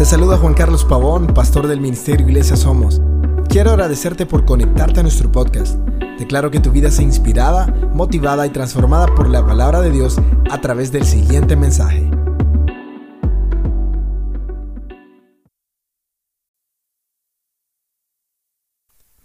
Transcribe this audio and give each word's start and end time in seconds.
Te 0.00 0.06
saluda 0.06 0.38
Juan 0.38 0.54
Carlos 0.54 0.86
Pavón, 0.86 1.26
pastor 1.26 1.66
del 1.66 1.78
Ministerio 1.78 2.26
Iglesia 2.26 2.56
Somos. 2.56 3.02
Quiero 3.50 3.72
agradecerte 3.72 4.24
por 4.24 4.46
conectarte 4.46 5.00
a 5.00 5.02
nuestro 5.02 5.30
podcast. 5.30 5.74
Declaro 6.18 6.50
que 6.50 6.58
tu 6.58 6.70
vida 6.70 6.90
sea 6.90 7.04
inspirada, 7.04 7.66
motivada 7.92 8.46
y 8.46 8.48
transformada 8.48 9.14
por 9.14 9.28
la 9.28 9.44
palabra 9.44 9.82
de 9.82 9.90
Dios 9.90 10.16
a 10.50 10.58
través 10.62 10.90
del 10.90 11.04
siguiente 11.04 11.54
mensaje. 11.54 12.10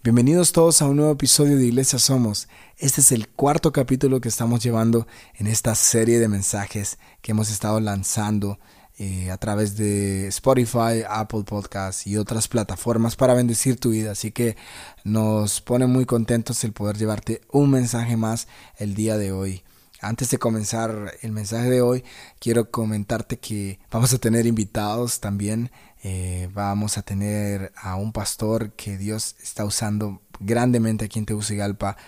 Bienvenidos 0.04 0.52
todos 0.52 0.82
a 0.82 0.88
un 0.88 0.96
nuevo 0.96 1.12
episodio 1.12 1.56
de 1.56 1.64
Iglesia 1.64 1.98
Somos. 1.98 2.48
Este 2.76 3.00
es 3.00 3.12
el 3.12 3.28
cuarto 3.28 3.72
capítulo 3.72 4.20
que 4.20 4.28
estamos 4.28 4.62
llevando 4.62 5.06
en 5.36 5.46
esta 5.46 5.74
serie 5.74 6.18
de 6.18 6.28
mensajes 6.28 6.98
que 7.22 7.32
hemos 7.32 7.50
estado 7.50 7.80
lanzando 7.80 8.58
eh, 8.98 9.30
a 9.30 9.36
través 9.36 9.76
de 9.76 10.26
Spotify, 10.28 11.04
Apple 11.06 11.44
Podcasts 11.44 12.06
y 12.06 12.16
otras 12.16 12.48
plataformas 12.48 13.14
para 13.14 13.34
bendecir 13.34 13.78
tu 13.78 13.90
vida. 13.90 14.12
Así 14.12 14.30
que 14.30 14.56
nos 15.04 15.60
pone 15.60 15.86
muy 15.86 16.06
contentos 16.06 16.64
el 16.64 16.72
poder 16.72 16.96
llevarte 16.96 17.42
un 17.52 17.70
mensaje 17.70 18.16
más 18.16 18.48
el 18.78 18.94
día 18.94 19.18
de 19.18 19.32
hoy. 19.32 19.62
Antes 20.00 20.30
de 20.30 20.38
comenzar 20.38 21.12
el 21.20 21.32
mensaje 21.32 21.68
de 21.68 21.82
hoy, 21.82 22.04
quiero 22.38 22.70
comentarte 22.70 23.38
que 23.38 23.80
vamos 23.90 24.14
a 24.14 24.18
tener 24.18 24.46
invitados 24.46 25.20
también. 25.20 25.70
Eh, 26.02 26.48
vamos 26.54 26.96
a 26.96 27.02
tener 27.02 27.72
a 27.76 27.96
un 27.96 28.12
pastor 28.12 28.72
que 28.72 28.96
Dios 28.96 29.36
está 29.42 29.66
usando 29.66 30.22
grandemente 30.40 31.04
aquí 31.04 31.18
en 31.18 31.26
Tegucigalpa 31.26 31.98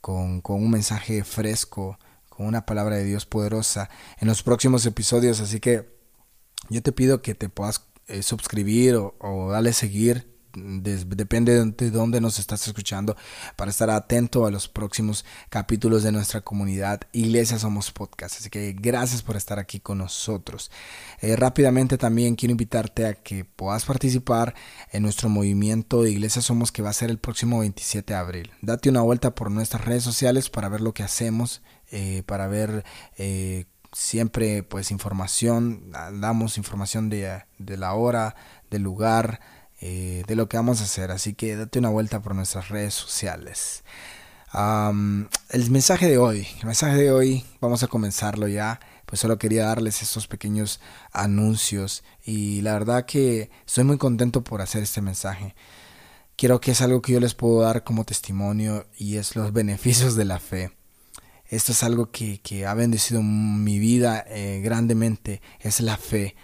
con, 0.00 0.40
con 0.42 0.62
un 0.62 0.70
mensaje 0.70 1.24
fresco, 1.24 1.98
con 2.28 2.46
una 2.46 2.66
palabra 2.66 2.96
de 2.96 3.04
Dios 3.04 3.26
poderosa 3.26 3.90
en 4.20 4.28
los 4.28 4.44
próximos 4.44 4.86
episodios. 4.86 5.40
Así 5.40 5.58
que 5.58 5.95
yo 6.70 6.82
te 6.82 6.92
pido 6.92 7.22
que 7.22 7.34
te 7.34 7.48
puedas 7.48 7.82
eh, 8.08 8.22
suscribir 8.22 8.96
o, 8.96 9.50
darle 9.50 9.72
seguir 9.72 10.36
depende 10.56 11.64
de 11.64 11.90
dónde 11.90 12.20
nos 12.20 12.38
estás 12.38 12.66
escuchando 12.66 13.16
para 13.56 13.70
estar 13.70 13.90
atento 13.90 14.46
a 14.46 14.50
los 14.50 14.68
próximos 14.68 15.24
capítulos 15.50 16.02
de 16.02 16.12
nuestra 16.12 16.40
comunidad 16.40 17.02
Iglesia 17.12 17.58
Somos 17.58 17.90
Podcast. 17.92 18.40
Así 18.40 18.50
que 18.50 18.72
gracias 18.72 19.22
por 19.22 19.36
estar 19.36 19.58
aquí 19.58 19.80
con 19.80 19.98
nosotros. 19.98 20.70
Eh, 21.20 21.36
rápidamente 21.36 21.98
también 21.98 22.36
quiero 22.36 22.52
invitarte 22.52 23.06
a 23.06 23.14
que 23.14 23.44
puedas 23.44 23.84
participar 23.84 24.54
en 24.92 25.02
nuestro 25.02 25.28
movimiento 25.28 26.02
de 26.02 26.10
Iglesia 26.10 26.42
Somos 26.42 26.72
que 26.72 26.82
va 26.82 26.90
a 26.90 26.94
ser 26.94 27.10
el 27.10 27.18
próximo 27.18 27.60
27 27.60 28.12
de 28.14 28.18
abril. 28.18 28.50
Date 28.62 28.88
una 28.88 29.02
vuelta 29.02 29.34
por 29.34 29.50
nuestras 29.50 29.84
redes 29.84 30.04
sociales 30.04 30.48
para 30.48 30.68
ver 30.68 30.80
lo 30.80 30.94
que 30.94 31.02
hacemos, 31.02 31.62
eh, 31.90 32.22
para 32.26 32.48
ver 32.48 32.84
siempre 33.92 34.62
pues 34.62 34.90
información, 34.90 35.90
damos 36.20 36.58
información 36.58 37.08
de, 37.10 37.42
la 37.58 37.94
hora, 37.94 38.36
del 38.70 38.82
lugar, 38.82 39.40
eh, 39.80 40.24
de 40.26 40.36
lo 40.36 40.48
que 40.48 40.56
vamos 40.56 40.80
a 40.80 40.84
hacer. 40.84 41.10
Así 41.10 41.34
que 41.34 41.56
date 41.56 41.78
una 41.78 41.90
vuelta 41.90 42.20
por 42.20 42.34
nuestras 42.34 42.68
redes 42.68 42.94
sociales. 42.94 43.84
el 44.52 45.70
mensaje 45.70 46.08
de 46.08 46.18
hoy, 46.18 46.46
el 46.60 46.66
mensaje 46.66 46.96
de 46.96 47.12
hoy, 47.12 47.44
vamos 47.60 47.82
a 47.82 47.88
comenzarlo 47.88 48.48
ya. 48.48 48.80
Pues 49.06 49.20
solo 49.20 49.38
quería 49.38 49.66
darles 49.66 50.02
estos 50.02 50.26
pequeños 50.26 50.80
anuncios 51.12 52.02
y 52.24 52.60
la 52.62 52.72
verdad 52.72 53.06
que 53.06 53.50
estoy 53.64 53.84
muy 53.84 53.98
contento 53.98 54.42
por 54.42 54.60
hacer 54.60 54.82
este 54.82 55.00
mensaje. 55.00 55.54
Quiero 56.36 56.60
que 56.60 56.72
es 56.72 56.82
algo 56.82 57.00
que 57.00 57.12
yo 57.12 57.20
les 57.20 57.34
puedo 57.34 57.62
dar 57.62 57.84
como 57.84 58.04
testimonio 58.04 58.86
y 58.98 59.16
es 59.16 59.36
los 59.36 59.52
beneficios 59.54 60.16
de 60.16 60.24
la 60.24 60.40
fe. 60.40 60.72
Esto 61.48 61.72
es 61.72 61.82
algo 61.82 62.10
que, 62.10 62.66
ha 62.66 62.74
bendecido 62.74 63.22
mi 63.22 63.78
vida 63.78 64.24
eh, 64.28 64.60
grandemente, 64.62 65.40
es 65.60 65.80
la 65.80 65.96
fe. 65.96 66.34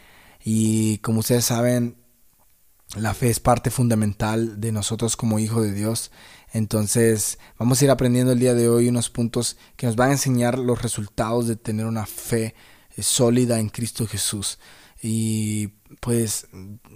Y 0.44 0.98
como 0.98 1.20
ustedes 1.20 1.44
saben, 1.44 1.97
la 2.97 3.14
fe 3.14 3.31
es 3.31 3.41
parte 3.41 3.70
fundamental 3.70 4.61
de 4.61 4.70
nosotros 4.70 5.17
como 5.17 5.38
hijos 5.38 5.65
de 5.65 5.72
Dios. 5.72 6.12
Entonces 6.53 7.38
vamos 7.59 7.81
a 7.81 7.84
ir 7.84 7.91
aprendiendo 7.91 8.32
el 8.32 8.38
día 8.38 8.54
de 8.54 8.69
hoy 8.69 8.88
unos 8.88 9.09
puntos 9.10 9.56
que 9.77 9.87
nos 9.87 9.97
van 9.97 10.10
a 10.10 10.12
enseñar 10.12 10.59
los 10.59 10.82
resultados 10.82 11.48
de 11.48 11.56
tener 11.56 11.87
una 11.87 12.06
fe 12.06 12.54
eh, 12.97 13.03
sólida 13.03 13.59
en 13.59 13.71
Cristo 13.71 14.06
Jesús. 14.06 14.59
Y 15.03 15.69
pues 16.00 16.47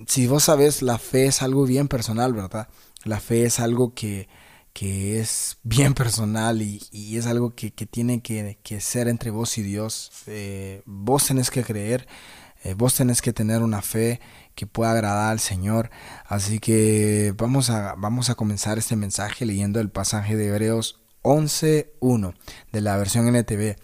si 0.07 0.27
vos 0.27 0.45
sabes, 0.45 0.83
la 0.83 0.99
fe 0.99 1.27
es 1.27 1.43
algo 1.43 1.65
bien 1.65 1.89
personal, 1.89 2.35
¿verdad? 2.35 2.69
La 3.05 3.19
fe 3.19 3.45
es 3.47 3.59
algo 3.59 3.95
que, 3.95 4.29
que 4.77 5.21
es 5.21 5.57
bien 5.63 5.95
personal 5.95 6.61
y, 6.61 7.17
es 7.17 7.27
algo 7.27 7.55
que, 7.55 7.71
tiene 7.71 8.21
que, 8.21 8.81
ser 8.83 9.09
entre 9.09 9.31
vos 9.31 9.57
y 9.57 9.63
Dios. 9.63 10.13
Eh, 10.27 10.83
vos 10.85 11.27
tenés 11.27 11.51
que 11.51 11.65
creer, 11.65 12.07
eh, 12.63 12.75
vos 12.75 12.95
tenés 12.95 13.23
que 13.23 13.33
tener 13.33 13.63
una 13.63 13.81
fe 13.81 14.21
que 14.55 14.67
pueda 14.67 14.91
agradar 14.91 15.33
al 15.33 15.41
Señor. 15.41 15.89
Así 16.27 16.59
que 16.59 17.33
vamos 17.39 17.71
a, 17.71 17.95
vamos 17.97 18.29
a 18.29 18.35
comenzar 18.35 18.77
este 18.77 18.97
mensaje 18.97 19.47
leyendo 19.47 19.81
el 19.81 19.89
pasaje 19.89 20.37
de 20.37 20.49
Hebreos 20.49 21.01
11.1 21.23 22.35
de 22.71 22.81
la 22.83 22.99
versión 22.99 23.35
NTV 23.35 23.77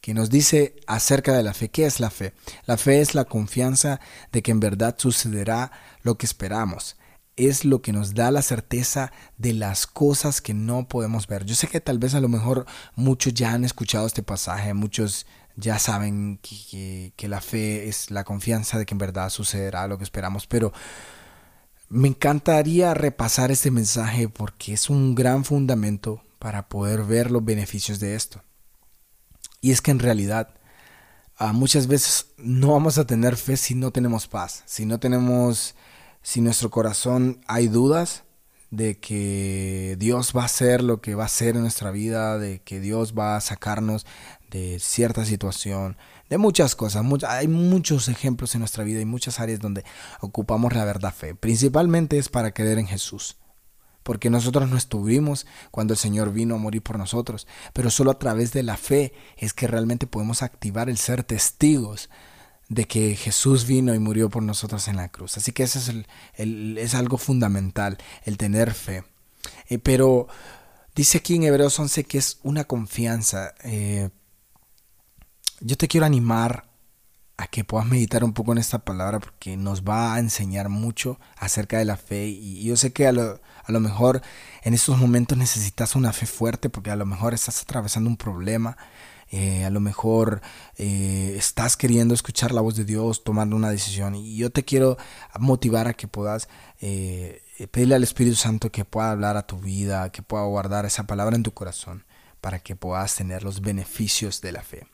que 0.00 0.14
nos 0.14 0.30
dice 0.30 0.74
acerca 0.88 1.32
de 1.32 1.44
la 1.44 1.54
fe. 1.54 1.68
¿Qué 1.68 1.86
es 1.86 2.00
la 2.00 2.10
fe? 2.10 2.32
La 2.66 2.76
fe 2.76 3.00
es 3.00 3.14
la 3.14 3.24
confianza 3.24 4.00
de 4.32 4.42
que 4.42 4.50
en 4.50 4.58
verdad 4.58 4.96
sucederá 4.98 5.70
lo 6.02 6.18
que 6.18 6.26
esperamos 6.26 6.96
es 7.48 7.64
lo 7.64 7.82
que 7.82 7.92
nos 7.92 8.14
da 8.14 8.30
la 8.30 8.42
certeza 8.42 9.12
de 9.38 9.52
las 9.52 9.86
cosas 9.86 10.40
que 10.40 10.54
no 10.54 10.88
podemos 10.88 11.26
ver. 11.26 11.44
Yo 11.44 11.54
sé 11.54 11.68
que 11.68 11.80
tal 11.80 11.98
vez 11.98 12.14
a 12.14 12.20
lo 12.20 12.28
mejor 12.28 12.66
muchos 12.96 13.34
ya 13.34 13.52
han 13.52 13.64
escuchado 13.64 14.06
este 14.06 14.22
pasaje, 14.22 14.74
muchos 14.74 15.26
ya 15.56 15.78
saben 15.78 16.38
que, 16.42 17.12
la 17.28 17.40
fe 17.40 17.88
es 17.88 18.10
la 18.10 18.24
confianza 18.24 18.78
de 18.78 18.86
que 18.86 18.94
en 18.94 18.98
verdad 18.98 19.30
sucederá 19.30 19.86
lo 19.86 19.98
que 19.98 20.04
esperamos, 20.04 20.46
pero 20.46 20.72
me 21.88 22.08
encantaría 22.08 22.94
repasar 22.94 23.50
este 23.50 23.70
mensaje 23.70 24.28
porque 24.28 24.72
es 24.72 24.90
un 24.90 25.14
gran 25.14 25.44
fundamento 25.44 26.22
para 26.38 26.68
poder 26.68 27.04
ver 27.04 27.30
los 27.30 27.44
beneficios 27.44 28.00
de 28.00 28.14
esto. 28.14 28.42
Y 29.60 29.72
es 29.72 29.82
que 29.82 29.90
en 29.90 29.98
realidad 29.98 30.54
ah, 31.36 31.52
muchas 31.52 31.86
veces 31.86 32.26
no 32.38 32.72
vamos 32.72 32.96
a 32.98 33.06
tener 33.06 33.36
fe 33.36 33.56
si 33.56 33.74
no 33.74 33.90
tenemos 33.90 34.26
paz, 34.26 34.62
si 34.66 34.86
no 34.86 34.98
tenemos 34.98 35.74
si 36.22 36.40
nuestro 36.40 36.70
corazón 36.70 37.40
hay 37.46 37.68
dudas 37.68 38.24
de 38.70 38.98
que 38.98 39.96
Dios 39.98 40.32
va 40.36 40.42
a 40.42 40.46
hacer 40.46 40.82
lo 40.82 41.00
que 41.00 41.14
va 41.14 41.24
a 41.24 41.26
hacer 41.26 41.56
en 41.56 41.62
nuestra 41.62 41.90
vida, 41.90 42.38
de 42.38 42.60
que 42.60 42.80
Dios 42.80 43.14
va 43.18 43.36
a 43.36 43.40
sacarnos 43.40 44.06
de 44.50 44.78
cierta 44.78 45.24
situación, 45.24 45.96
de 46.28 46.38
muchas 46.38 46.76
cosas. 46.76 47.04
hay 47.26 47.48
muchos 47.48 48.08
ejemplos 48.08 48.54
en 48.54 48.60
nuestra 48.60 48.84
vida 48.84 49.00
y 49.00 49.04
muchas 49.04 49.40
áreas 49.40 49.60
donde 49.60 49.84
ocupamos 50.20 50.72
la 50.72 50.84
verdad 50.84 51.12
fe. 51.12 51.34
Principalmente 51.34 52.18
es 52.18 52.28
para 52.28 52.52
creer 52.52 52.78
en 52.78 52.86
Jesús. 52.86 53.36
Porque 54.02 54.30
nosotros 54.30 54.70
no 54.70 54.78
estuvimos 54.78 55.46
cuando 55.70 55.92
el 55.92 55.98
Señor 55.98 56.32
vino 56.32 56.54
a 56.54 56.58
morir 56.58 56.82
por 56.82 56.98
nosotros, 56.98 57.46
pero 57.74 57.90
solo 57.90 58.10
a 58.10 58.18
través 58.18 58.52
de 58.52 58.62
la 58.62 58.78
fe 58.78 59.12
es 59.36 59.52
que 59.52 59.66
realmente 59.66 60.06
podemos 60.06 60.42
activar 60.42 60.88
el 60.88 60.96
ser 60.96 61.22
testigos 61.22 62.08
de 62.70 62.86
que 62.86 63.16
Jesús 63.16 63.66
vino 63.66 63.94
y 63.94 63.98
murió 63.98 64.30
por 64.30 64.44
nosotros 64.44 64.86
en 64.88 64.96
la 64.96 65.08
cruz. 65.08 65.36
Así 65.36 65.50
que 65.52 65.64
eso 65.64 65.78
es, 65.80 65.92
el, 66.36 66.78
es 66.78 66.94
algo 66.94 67.18
fundamental, 67.18 67.98
el 68.24 68.38
tener 68.38 68.72
fe. 68.72 69.04
Eh, 69.68 69.78
pero 69.78 70.28
dice 70.94 71.18
aquí 71.18 71.34
en 71.34 71.42
Hebreos 71.42 71.78
11 71.78 72.04
que 72.04 72.16
es 72.16 72.38
una 72.44 72.64
confianza. 72.64 73.54
Eh, 73.64 74.10
yo 75.60 75.76
te 75.76 75.88
quiero 75.88 76.06
animar 76.06 76.70
a 77.36 77.48
que 77.48 77.64
puedas 77.64 77.88
meditar 77.88 78.22
un 78.22 78.34
poco 78.34 78.52
en 78.52 78.58
esta 78.58 78.78
palabra 78.78 79.18
porque 79.18 79.56
nos 79.56 79.82
va 79.82 80.14
a 80.14 80.20
enseñar 80.20 80.68
mucho 80.68 81.18
acerca 81.36 81.78
de 81.78 81.86
la 81.86 81.96
fe 81.96 82.28
y 82.28 82.62
yo 82.62 82.76
sé 82.76 82.92
que 82.92 83.08
a 83.08 83.12
lo, 83.12 83.40
a 83.64 83.72
lo 83.72 83.80
mejor 83.80 84.22
en 84.62 84.74
estos 84.74 84.96
momentos 84.96 85.36
necesitas 85.36 85.96
una 85.96 86.12
fe 86.12 86.26
fuerte 86.26 86.70
porque 86.70 86.90
a 86.90 86.96
lo 86.96 87.06
mejor 87.06 87.34
estás 87.34 87.62
atravesando 87.62 88.08
un 88.08 88.16
problema, 88.16 88.76
eh, 89.30 89.64
a 89.64 89.70
lo 89.70 89.78
mejor 89.78 90.42
eh, 90.76 91.34
estás 91.36 91.76
queriendo 91.76 92.14
escuchar 92.14 92.50
la 92.52 92.60
voz 92.60 92.74
de 92.74 92.84
Dios, 92.84 93.22
tomando 93.22 93.54
una 93.54 93.70
decisión. 93.70 94.16
Y 94.16 94.36
yo 94.36 94.50
te 94.50 94.64
quiero 94.64 94.96
motivar 95.38 95.86
a 95.86 95.94
que 95.94 96.08
puedas 96.08 96.48
eh, 96.80 97.42
pedirle 97.70 97.94
al 97.94 98.02
Espíritu 98.02 98.36
Santo 98.36 98.72
que 98.72 98.84
pueda 98.84 99.12
hablar 99.12 99.36
a 99.36 99.46
tu 99.46 99.58
vida, 99.58 100.10
que 100.10 100.22
pueda 100.22 100.44
guardar 100.44 100.84
esa 100.84 101.04
palabra 101.06 101.36
en 101.36 101.44
tu 101.44 101.52
corazón, 101.54 102.04
para 102.40 102.58
que 102.58 102.74
puedas 102.74 103.14
tener 103.14 103.44
los 103.44 103.60
beneficios 103.60 104.40
de 104.40 104.52
la 104.52 104.62
fe. 104.62 104.86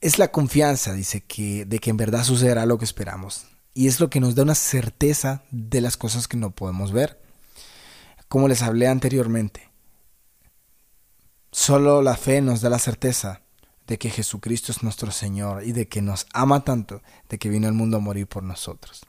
Es 0.00 0.18
la 0.20 0.28
confianza, 0.28 0.92
dice, 0.92 1.22
que, 1.22 1.64
de 1.64 1.80
que 1.80 1.90
en 1.90 1.96
verdad 1.96 2.22
sucederá 2.22 2.66
lo 2.66 2.78
que 2.78 2.84
esperamos. 2.84 3.46
Y 3.74 3.88
es 3.88 3.98
lo 3.98 4.10
que 4.10 4.20
nos 4.20 4.36
da 4.36 4.44
una 4.44 4.54
certeza 4.54 5.42
de 5.50 5.80
las 5.80 5.96
cosas 5.96 6.28
que 6.28 6.36
no 6.36 6.52
podemos 6.52 6.92
ver. 6.92 7.20
Como 8.28 8.46
les 8.46 8.62
hablé 8.62 8.86
anteriormente, 8.86 9.67
Solo 11.50 12.02
la 12.02 12.16
fe 12.16 12.40
nos 12.40 12.60
da 12.60 12.70
la 12.70 12.78
certeza 12.78 13.42
de 13.86 13.98
que 13.98 14.10
Jesucristo 14.10 14.70
es 14.70 14.82
nuestro 14.82 15.10
Señor 15.10 15.64
y 15.64 15.72
de 15.72 15.88
que 15.88 16.02
nos 16.02 16.26
ama 16.34 16.62
tanto, 16.62 17.02
de 17.28 17.38
que 17.38 17.48
vino 17.48 17.66
al 17.66 17.74
mundo 17.74 17.96
a 17.96 18.00
morir 18.00 18.26
por 18.26 18.42
nosotros. 18.42 19.06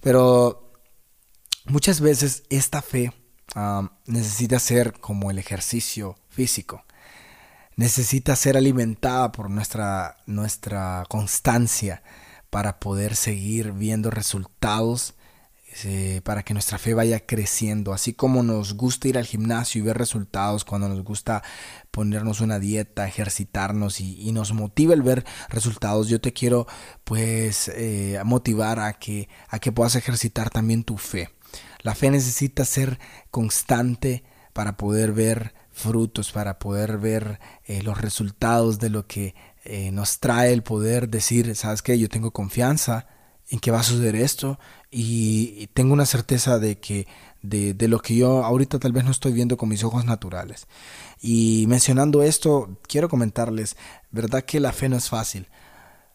Pero 0.00 0.72
muchas 1.64 2.00
veces 2.00 2.44
esta 2.50 2.82
fe 2.82 3.12
necesita 4.06 4.58
ser 4.58 4.92
como 5.00 5.30
el 5.30 5.38
ejercicio 5.38 6.16
físico. 6.28 6.84
Necesita 7.76 8.36
ser 8.36 8.56
alimentada 8.56 9.32
por 9.32 9.50
nuestra, 9.50 10.18
nuestra 10.26 11.04
constancia 11.08 12.02
para 12.50 12.78
poder 12.78 13.16
seguir 13.16 13.72
viendo 13.72 14.10
resultados 14.10 15.14
eh, 15.82 16.20
para 16.22 16.44
que 16.44 16.54
nuestra 16.54 16.78
fe 16.78 16.94
vaya 16.94 17.26
creciendo, 17.26 17.92
así 17.92 18.12
como 18.12 18.44
nos 18.44 18.74
gusta 18.74 19.08
ir 19.08 19.18
al 19.18 19.24
gimnasio 19.24 19.80
y 19.80 19.84
ver 19.84 19.98
resultados, 19.98 20.64
cuando 20.64 20.88
nos 20.88 21.02
gusta 21.02 21.42
ponernos 21.90 22.40
una 22.40 22.60
dieta, 22.60 23.08
ejercitarnos 23.08 24.00
y, 24.00 24.30
nos 24.30 24.52
motiva 24.52 24.94
el 24.94 25.02
ver 25.02 25.24
resultados, 25.48 26.08
yo 26.08 26.20
te 26.20 26.32
quiero 26.32 26.68
pues 27.02 27.68
eh, 27.74 28.20
motivar 28.24 28.78
a 28.78 28.92
que, 28.92 29.28
a 29.48 29.58
que 29.58 29.72
puedas 29.72 29.96
ejercitar 29.96 30.48
también 30.48 30.84
tu 30.84 30.96
fe. 30.96 31.30
La 31.82 31.96
fe 31.96 32.10
necesita 32.10 32.64
ser 32.64 33.00
constante 33.32 34.22
para 34.52 34.76
poder 34.76 35.12
ver 35.12 35.54
frutos, 35.72 36.30
para 36.30 36.60
poder 36.60 36.98
ver 36.98 37.40
eh, 37.64 37.82
los 37.82 38.00
resultados 38.00 38.78
de 38.78 38.90
lo 38.90 39.08
que 39.08 39.34
nos 39.92 40.20
trae 40.20 40.52
el 40.52 40.62
poder 40.62 41.08
decir, 41.08 41.56
sabes 41.56 41.80
que 41.80 41.98
yo 41.98 42.10
tengo 42.10 42.32
confianza 42.32 43.06
en 43.50 43.58
que 43.58 43.70
va 43.70 43.80
a 43.80 43.84
suceder 43.84 44.16
esto 44.16 44.58
y 44.90 45.68
tengo 45.74 45.92
una 45.92 46.06
certeza 46.06 46.58
de 46.58 46.78
que 46.78 47.06
de, 47.42 47.74
de, 47.74 47.88
lo 47.88 48.00
que 48.00 48.16
yo 48.16 48.44
ahorita 48.44 48.78
tal 48.78 48.92
vez 48.92 49.04
no 49.04 49.10
estoy 49.10 49.32
viendo 49.32 49.56
con 49.56 49.68
mis 49.68 49.84
ojos 49.84 50.04
naturales. 50.04 50.66
Y 51.20 51.66
mencionando 51.68 52.22
esto, 52.22 52.78
quiero 52.86 53.08
comentarles, 53.08 53.76
verdad 54.10 54.44
que 54.44 54.60
la 54.60 54.72
fe 54.72 54.88
no 54.88 54.96
es 54.96 55.08
fácil. 55.08 55.48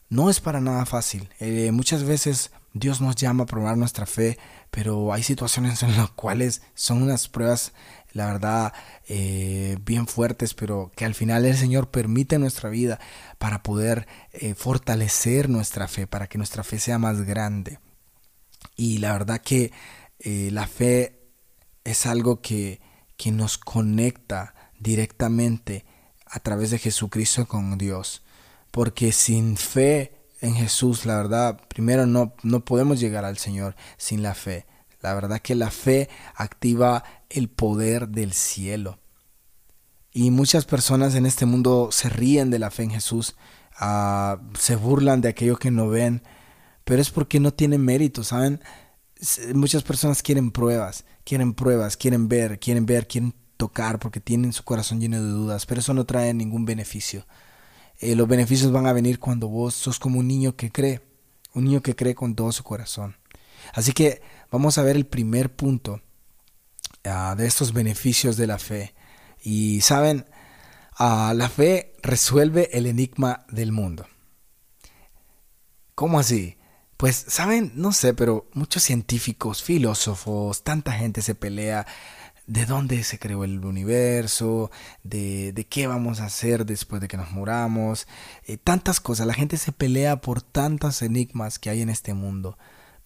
No 0.09 0.29
es 0.29 0.39
para 0.39 0.59
nada 0.59 0.85
fácil. 0.85 1.29
Eh, 1.39 1.71
muchas 1.71 2.03
veces 2.03 2.51
Dios 2.73 3.01
nos 3.01 3.15
llama 3.15 3.43
a 3.43 3.47
probar 3.47 3.77
nuestra 3.77 4.05
fe, 4.05 4.37
pero 4.71 5.13
hay 5.13 5.23
situaciones 5.23 5.83
en 5.83 5.95
las 5.97 6.09
cuales 6.11 6.61
son 6.73 7.03
unas 7.03 7.27
pruebas, 7.27 7.73
la 8.11 8.25
verdad, 8.25 8.73
eh, 9.07 9.77
bien 9.85 10.07
fuertes, 10.07 10.53
pero 10.53 10.91
que 10.95 11.05
al 11.05 11.13
final 11.13 11.45
el 11.45 11.55
Señor 11.55 11.91
permite 11.91 12.39
nuestra 12.39 12.69
vida 12.69 12.99
para 13.37 13.61
poder 13.61 14.07
eh, 14.31 14.55
fortalecer 14.55 15.49
nuestra 15.49 15.87
fe, 15.87 16.07
para 16.07 16.27
que 16.27 16.37
nuestra 16.37 16.63
fe 16.63 16.79
sea 16.79 16.97
más 16.97 17.21
grande. 17.21 17.79
Y 18.75 18.97
la 18.97 19.13
verdad 19.13 19.41
que 19.41 19.71
eh, 20.19 20.49
la 20.51 20.67
fe 20.67 21.19
es 21.83 22.05
algo 22.05 22.41
que, 22.41 22.81
que 23.15 23.31
nos 23.31 23.57
conecta 23.57 24.53
directamente 24.79 25.85
a 26.25 26.39
través 26.39 26.71
de 26.71 26.79
Jesucristo 26.79 27.47
con 27.47 27.77
Dios. 27.77 28.23
Porque 28.71 29.11
sin 29.11 29.57
fe 29.57 30.13
en 30.41 30.55
Jesús, 30.55 31.05
la 31.05 31.17
verdad, 31.17 31.59
primero 31.67 32.05
no, 32.05 32.33
no 32.43 32.61
podemos 32.61 32.99
llegar 32.99 33.25
al 33.25 33.37
Señor 33.37 33.75
sin 33.97 34.23
la 34.23 34.35
fe. 34.35 34.65
La 35.01 35.13
verdad 35.13 35.39
que 35.39 35.55
la 35.55 35.71
fe 35.71 36.09
activa 36.35 37.03
el 37.29 37.49
poder 37.49 38.09
del 38.09 38.33
cielo. 38.33 38.99
Y 40.11 40.31
muchas 40.31 40.65
personas 40.65 41.15
en 41.15 41.25
este 41.25 41.45
mundo 41.45 41.89
se 41.91 42.09
ríen 42.09 42.49
de 42.49 42.59
la 42.59 42.71
fe 42.71 42.83
en 42.83 42.91
Jesús, 42.91 43.35
ah, 43.77 44.41
se 44.57 44.75
burlan 44.75 45.21
de 45.21 45.29
aquello 45.29 45.57
que 45.57 45.71
no 45.71 45.87
ven, 45.87 46.23
pero 46.83 47.01
es 47.01 47.11
porque 47.11 47.39
no 47.39 47.53
tiene 47.53 47.77
mérito, 47.77 48.23
¿saben? 48.23 48.61
Muchas 49.53 49.83
personas 49.83 50.23
quieren 50.23 50.51
pruebas, 50.51 51.05
quieren 51.23 51.53
pruebas, 51.53 51.95
quieren 51.95 52.27
ver, 52.27 52.59
quieren 52.59 52.85
ver, 52.85 53.07
quieren 53.07 53.35
tocar 53.57 53.99
porque 53.99 54.19
tienen 54.19 54.53
su 54.53 54.63
corazón 54.63 54.99
lleno 54.99 55.21
de 55.21 55.29
dudas, 55.29 55.65
pero 55.65 55.81
eso 55.81 55.93
no 55.93 56.05
trae 56.05 56.33
ningún 56.33 56.65
beneficio. 56.65 57.27
Eh, 57.99 58.15
los 58.15 58.27
beneficios 58.27 58.71
van 58.71 58.87
a 58.87 58.93
venir 58.93 59.19
cuando 59.19 59.49
vos 59.49 59.75
sos 59.75 59.99
como 59.99 60.19
un 60.19 60.27
niño 60.27 60.55
que 60.55 60.71
cree, 60.71 61.01
un 61.53 61.65
niño 61.65 61.81
que 61.81 61.95
cree 61.95 62.15
con 62.15 62.33
todo 62.33 62.51
su 62.51 62.63
corazón. 62.63 63.17
Así 63.73 63.91
que 63.91 64.21
vamos 64.51 64.77
a 64.77 64.83
ver 64.83 64.95
el 64.95 65.05
primer 65.05 65.55
punto 65.55 66.01
ah, 67.05 67.35
de 67.37 67.47
estos 67.47 67.73
beneficios 67.73 68.37
de 68.37 68.47
la 68.47 68.59
fe. 68.59 68.93
Y 69.41 69.81
saben, 69.81 70.25
ah, 70.97 71.33
la 71.35 71.49
fe 71.49 71.93
resuelve 72.01 72.69
el 72.77 72.85
enigma 72.85 73.45
del 73.49 73.71
mundo. 73.71 74.07
¿Cómo 75.95 76.19
así? 76.19 76.57
Pues, 76.97 77.15
saben, 77.27 77.71
no 77.75 77.93
sé, 77.93 78.13
pero 78.13 78.49
muchos 78.53 78.83
científicos, 78.83 79.63
filósofos, 79.63 80.63
tanta 80.63 80.91
gente 80.91 81.21
se 81.21 81.35
pelea 81.35 81.87
de 82.45 82.65
dónde 82.65 83.03
se 83.03 83.19
creó 83.19 83.43
el 83.43 83.63
universo, 83.63 84.71
de, 85.03 85.53
de 85.53 85.65
qué 85.65 85.87
vamos 85.87 86.19
a 86.19 86.25
hacer 86.25 86.65
después 86.65 86.99
de 86.99 87.07
que 87.07 87.15
nos 87.15 87.31
muramos, 87.31 88.07
eh, 88.47 88.57
tantas 88.57 88.99
cosas. 88.99 89.27
La 89.27 89.35
gente 89.35 89.55
se 89.55 89.71
pelea 89.71 90.19
por 90.19 90.41
tantos 90.41 91.01
enigmas 91.03 91.59
que 91.59 91.69
hay 91.69 91.81
en 91.81 91.89
este 91.89 92.13
mundo. 92.15 92.57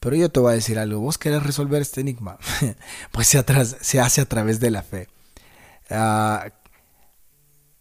Pero 0.04 0.16
yo 0.16 0.30
te 0.30 0.40
voy 0.40 0.52
a 0.52 0.56
decir 0.56 0.78
algo, 0.78 1.00
vos 1.00 1.18
querés 1.18 1.42
resolver 1.42 1.82
este 1.82 2.02
enigma, 2.02 2.38
pues 3.12 3.28
se, 3.28 3.44
se, 3.82 4.00
hace 4.00 4.22
a 4.22 4.26
través 4.26 4.60
de 4.60 4.70
la 4.70 4.84
fe. 4.84 5.08
Ah, 5.90 6.48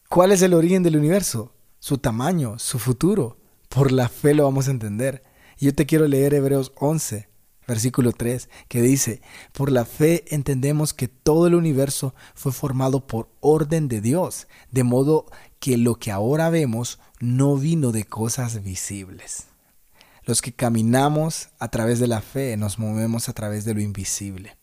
¿Cuál 0.08 0.32
es 0.32 0.40
el 0.42 0.54
origen 0.54 0.82
del 0.82 0.96
universo? 0.96 1.52
Su 1.80 1.98
tamaño, 1.98 2.58
su 2.58 2.78
futuro. 2.78 3.38
Por 3.68 3.90
la 3.90 4.08
fe 4.08 4.34
lo 4.34 4.44
vamos 4.44 4.68
a 4.68 4.70
entender 4.70 5.24
yo 5.62 5.72
te 5.72 5.86
quiero 5.86 6.08
leer 6.08 6.34
Hebreos 6.34 6.72
11, 6.74 7.28
versículo 7.68 8.10
3, 8.10 8.48
que 8.66 8.82
dice, 8.82 9.22
por 9.52 9.70
la 9.70 9.84
fe 9.84 10.24
entendemos 10.34 10.92
que 10.92 11.06
todo 11.06 11.46
el 11.46 11.54
universo 11.54 12.16
fue 12.34 12.50
formado 12.50 13.06
por 13.06 13.28
orden 13.38 13.86
de 13.86 14.00
Dios, 14.00 14.48
de 14.72 14.82
modo 14.82 15.26
que 15.60 15.76
lo 15.76 16.00
que 16.00 16.10
ahora 16.10 16.50
vemos 16.50 16.98
no 17.20 17.56
vino 17.56 17.92
de 17.92 18.02
cosas 18.02 18.64
visibles. 18.64 19.51
Los 20.24 20.40
que 20.40 20.52
caminamos 20.52 21.48
a 21.58 21.68
través 21.68 21.98
de 21.98 22.06
la 22.06 22.20
fe 22.20 22.56
nos 22.56 22.78
movemos 22.78 23.28
a 23.28 23.32
través 23.32 23.64
de 23.64 23.74
lo 23.74 23.80
invisible. 23.80 24.56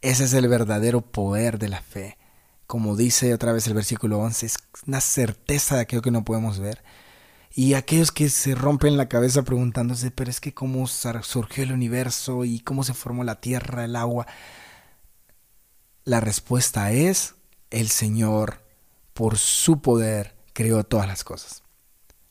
Ese 0.00 0.24
es 0.24 0.32
el 0.32 0.48
verdadero 0.48 1.00
poder 1.00 1.58
de 1.58 1.68
la 1.68 1.82
fe. 1.82 2.18
Como 2.66 2.96
dice 2.96 3.34
otra 3.34 3.52
vez 3.52 3.66
el 3.66 3.74
versículo 3.74 4.18
11, 4.18 4.46
es 4.46 4.56
una 4.86 5.00
certeza 5.00 5.76
de 5.76 5.82
aquello 5.82 6.02
que 6.02 6.10
no 6.10 6.24
podemos 6.24 6.58
ver 6.58 6.82
y 7.52 7.74
aquellos 7.74 8.12
que 8.12 8.28
se 8.28 8.54
rompen 8.54 8.96
la 8.96 9.08
cabeza 9.08 9.42
preguntándose, 9.42 10.10
pero 10.10 10.30
es 10.30 10.40
que 10.40 10.54
cómo 10.54 10.86
surgió 10.86 11.64
el 11.64 11.72
universo 11.72 12.44
y 12.44 12.60
cómo 12.60 12.84
se 12.84 12.94
formó 12.94 13.24
la 13.24 13.40
tierra, 13.40 13.84
el 13.84 13.96
agua. 13.96 14.26
La 16.04 16.20
respuesta 16.20 16.92
es, 16.92 17.34
el 17.70 17.88
Señor, 17.88 18.62
por 19.14 19.36
su 19.36 19.80
poder, 19.80 20.36
creó 20.52 20.84
todas 20.84 21.08
las 21.08 21.24
cosas. 21.24 21.59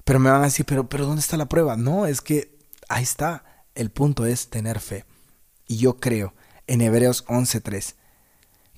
Pero 0.09 0.19
me 0.19 0.31
van 0.31 0.41
a 0.41 0.45
decir, 0.45 0.65
pero, 0.65 0.89
pero 0.89 1.05
¿dónde 1.05 1.19
está 1.19 1.37
la 1.37 1.47
prueba? 1.47 1.77
No, 1.77 2.07
es 2.07 2.21
que 2.21 2.57
ahí 2.87 3.03
está. 3.03 3.43
El 3.75 3.91
punto 3.91 4.25
es 4.25 4.49
tener 4.49 4.79
fe. 4.79 5.05
Y 5.67 5.77
yo 5.77 5.97
creo 5.97 6.33
en 6.65 6.81
Hebreos 6.81 7.27
11.3 7.27 7.93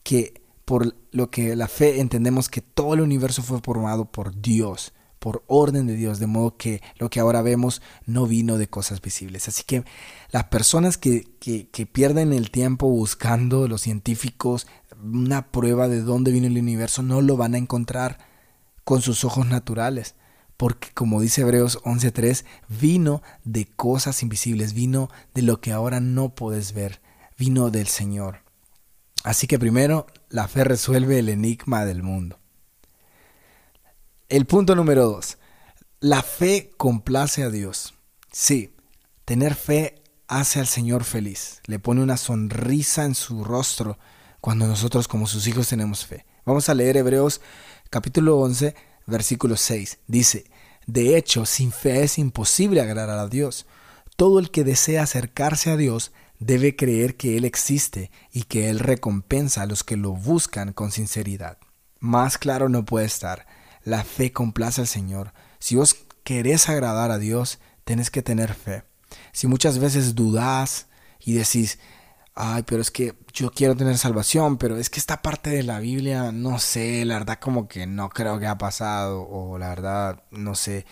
que 0.03 0.41
por 0.65 0.93
lo 1.11 1.31
que 1.31 1.55
la 1.55 1.69
fe 1.69 2.01
entendemos 2.01 2.49
que 2.49 2.59
todo 2.59 2.95
el 2.95 2.99
universo 2.99 3.43
fue 3.43 3.61
formado 3.61 4.11
por 4.11 4.41
Dios 4.41 4.91
por 5.19 5.45
orden 5.47 5.87
de 5.87 5.95
Dios, 5.95 6.19
de 6.19 6.27
modo 6.27 6.57
que 6.57 6.81
lo 6.97 7.09
que 7.09 7.21
ahora 7.21 7.41
vemos 7.41 7.81
no 8.05 8.25
vino 8.25 8.57
de 8.57 8.67
cosas 8.67 8.99
visibles. 8.99 9.47
Así 9.47 9.63
que 9.63 9.85
las 10.31 10.45
personas 10.45 10.97
que, 10.97 11.29
que, 11.39 11.85
pierden 11.85 12.33
el 12.33 12.51
tiempo 12.51 12.89
buscando 12.89 13.69
los 13.69 13.83
científicos 13.83 14.67
una 15.01 15.49
prueba 15.49 15.87
de 15.87 16.01
dónde 16.01 16.33
vino 16.33 16.47
el 16.47 16.57
universo 16.57 17.03
no 17.03 17.21
lo 17.21 17.37
van 17.37 17.55
a 17.55 17.57
encontrar 17.57 18.17
con 18.83 19.01
sus 19.01 19.23
ojos 19.23 19.47
naturales. 19.47 20.15
Porque 20.61 20.91
como 20.93 21.21
dice 21.21 21.41
Hebreos 21.41 21.81
11.3, 21.85 22.45
vino 22.69 23.23
de 23.43 23.65
cosas 23.65 24.21
invisibles, 24.21 24.75
vino 24.75 25.09
de 25.33 25.41
lo 25.41 25.59
que 25.59 25.71
ahora 25.71 25.99
no 25.99 26.35
puedes 26.35 26.73
ver, 26.73 27.01
vino 27.35 27.71
del 27.71 27.87
Señor. 27.87 28.43
Así 29.23 29.47
que 29.47 29.57
primero, 29.57 30.05
la 30.29 30.47
fe 30.47 30.63
resuelve 30.63 31.17
el 31.17 31.29
enigma 31.29 31.83
del 31.83 32.03
mundo. 32.03 32.37
El 34.29 34.45
punto 34.45 34.75
número 34.75 35.05
dos. 35.05 35.39
La 35.99 36.21
fe 36.21 36.69
complace 36.77 37.41
a 37.41 37.49
Dios. 37.49 37.95
Sí, 38.31 38.75
tener 39.25 39.55
fe 39.55 40.03
hace 40.27 40.59
al 40.59 40.67
Señor 40.67 41.05
feliz. 41.05 41.59
Le 41.65 41.79
pone 41.79 42.03
una 42.03 42.17
sonrisa 42.17 43.05
en 43.05 43.15
su 43.15 43.43
rostro 43.43 43.97
cuando 44.41 44.67
nosotros 44.67 45.07
como 45.07 45.25
sus 45.25 45.47
hijos 45.47 45.69
tenemos 45.69 46.05
fe. 46.05 46.23
Vamos 46.45 46.69
a 46.69 46.75
leer 46.75 46.97
Hebreos 46.97 47.41
capítulo 47.89 48.37
11, 48.37 48.75
versículo 49.11 49.57
6. 49.57 49.99
Dice, 50.07 50.45
de 50.87 51.15
hecho, 51.15 51.45
sin 51.45 51.71
fe 51.71 52.03
es 52.03 52.17
imposible 52.17 52.81
agradar 52.81 53.19
a 53.19 53.27
Dios. 53.27 53.67
Todo 54.15 54.39
el 54.39 54.49
que 54.49 54.63
desea 54.63 55.03
acercarse 55.03 55.69
a 55.69 55.77
Dios 55.77 56.11
debe 56.39 56.75
creer 56.75 57.15
que 57.15 57.37
Él 57.37 57.45
existe 57.45 58.09
y 58.31 58.43
que 58.43 58.69
Él 58.69 58.79
recompensa 58.79 59.61
a 59.61 59.65
los 59.67 59.83
que 59.83 59.95
lo 59.95 60.13
buscan 60.13 60.73
con 60.73 60.91
sinceridad. 60.91 61.59
Más 61.99 62.39
claro 62.39 62.67
no 62.67 62.83
puede 62.83 63.05
estar. 63.05 63.45
La 63.83 64.03
fe 64.03 64.31
complace 64.31 64.81
al 64.81 64.87
Señor. 64.87 65.33
Si 65.59 65.75
vos 65.75 65.95
querés 66.23 66.67
agradar 66.67 67.11
a 67.11 67.19
Dios, 67.19 67.59
tenés 67.83 68.09
que 68.09 68.23
tener 68.23 68.55
fe. 68.55 68.83
Si 69.33 69.47
muchas 69.47 69.77
veces 69.77 70.15
dudás 70.15 70.87
y 71.19 71.33
decís, 71.33 71.77
ay, 72.35 72.63
pero 72.63 72.81
es 72.81 72.91
que 72.91 73.15
yo 73.33 73.51
quiero 73.51 73.75
tener 73.75 73.97
salvación, 73.97 74.57
pero 74.57 74.77
es 74.77 74.89
que 74.89 74.99
esta 74.99 75.21
parte 75.21 75.49
de 75.49 75.63
la 75.63 75.79
Biblia, 75.79 76.31
no 76.31 76.59
sé, 76.59 77.05
la 77.05 77.19
verdad 77.19 77.39
como 77.39 77.67
que 77.67 77.87
no 77.87 78.09
creo 78.09 78.39
que 78.39 78.47
ha 78.47 78.57
pasado, 78.57 79.21
o 79.23 79.57
la 79.57 79.69
verdad, 79.69 80.23
no 80.31 80.55
sé, 80.55 80.85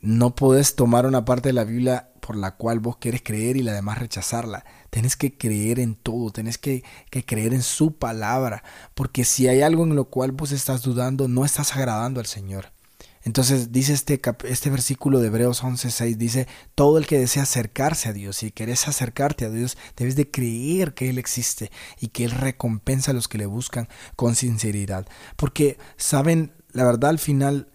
no 0.00 0.34
puedes 0.34 0.76
tomar 0.76 1.06
una 1.06 1.24
parte 1.24 1.50
de 1.50 1.52
la 1.54 1.64
Biblia 1.64 2.10
por 2.20 2.36
la 2.36 2.56
cual 2.56 2.80
vos 2.80 2.98
querés 2.98 3.22
creer 3.22 3.56
y 3.56 3.62
la 3.62 3.72
demás 3.72 3.98
rechazarla. 3.98 4.64
Tenés 4.90 5.16
que 5.16 5.36
creer 5.36 5.80
en 5.80 5.94
todo, 5.96 6.30
tenés 6.30 6.58
que, 6.58 6.84
que, 7.10 7.24
creer 7.24 7.54
en 7.54 7.62
su 7.62 7.96
palabra, 7.96 8.62
porque 8.94 9.24
si 9.24 9.48
hay 9.48 9.62
algo 9.62 9.84
en 9.84 9.96
lo 9.96 10.06
cual 10.06 10.32
vos 10.32 10.52
estás 10.52 10.82
dudando, 10.82 11.28
no 11.28 11.44
estás 11.44 11.74
agradando 11.76 12.20
al 12.20 12.26
Señor. 12.26 12.72
Entonces 13.22 13.72
dice 13.72 13.92
este, 13.92 14.20
este 14.44 14.70
versículo 14.70 15.20
de 15.20 15.28
Hebreos 15.28 15.62
11:6, 15.62 16.16
dice, 16.16 16.46
todo 16.74 16.98
el 16.98 17.06
que 17.06 17.18
desea 17.18 17.42
acercarse 17.42 18.08
a 18.08 18.12
Dios, 18.12 18.36
si 18.36 18.50
querés 18.50 18.88
acercarte 18.88 19.44
a 19.44 19.50
Dios, 19.50 19.76
debes 19.96 20.16
de 20.16 20.30
creer 20.30 20.94
que 20.94 21.10
Él 21.10 21.18
existe 21.18 21.70
y 22.00 22.08
que 22.08 22.24
Él 22.24 22.30
recompensa 22.30 23.10
a 23.10 23.14
los 23.14 23.28
que 23.28 23.38
le 23.38 23.46
buscan 23.46 23.88
con 24.16 24.34
sinceridad. 24.34 25.06
Porque, 25.36 25.78
saben, 25.96 26.52
la 26.72 26.84
verdad 26.84 27.10
al 27.10 27.18
final, 27.18 27.70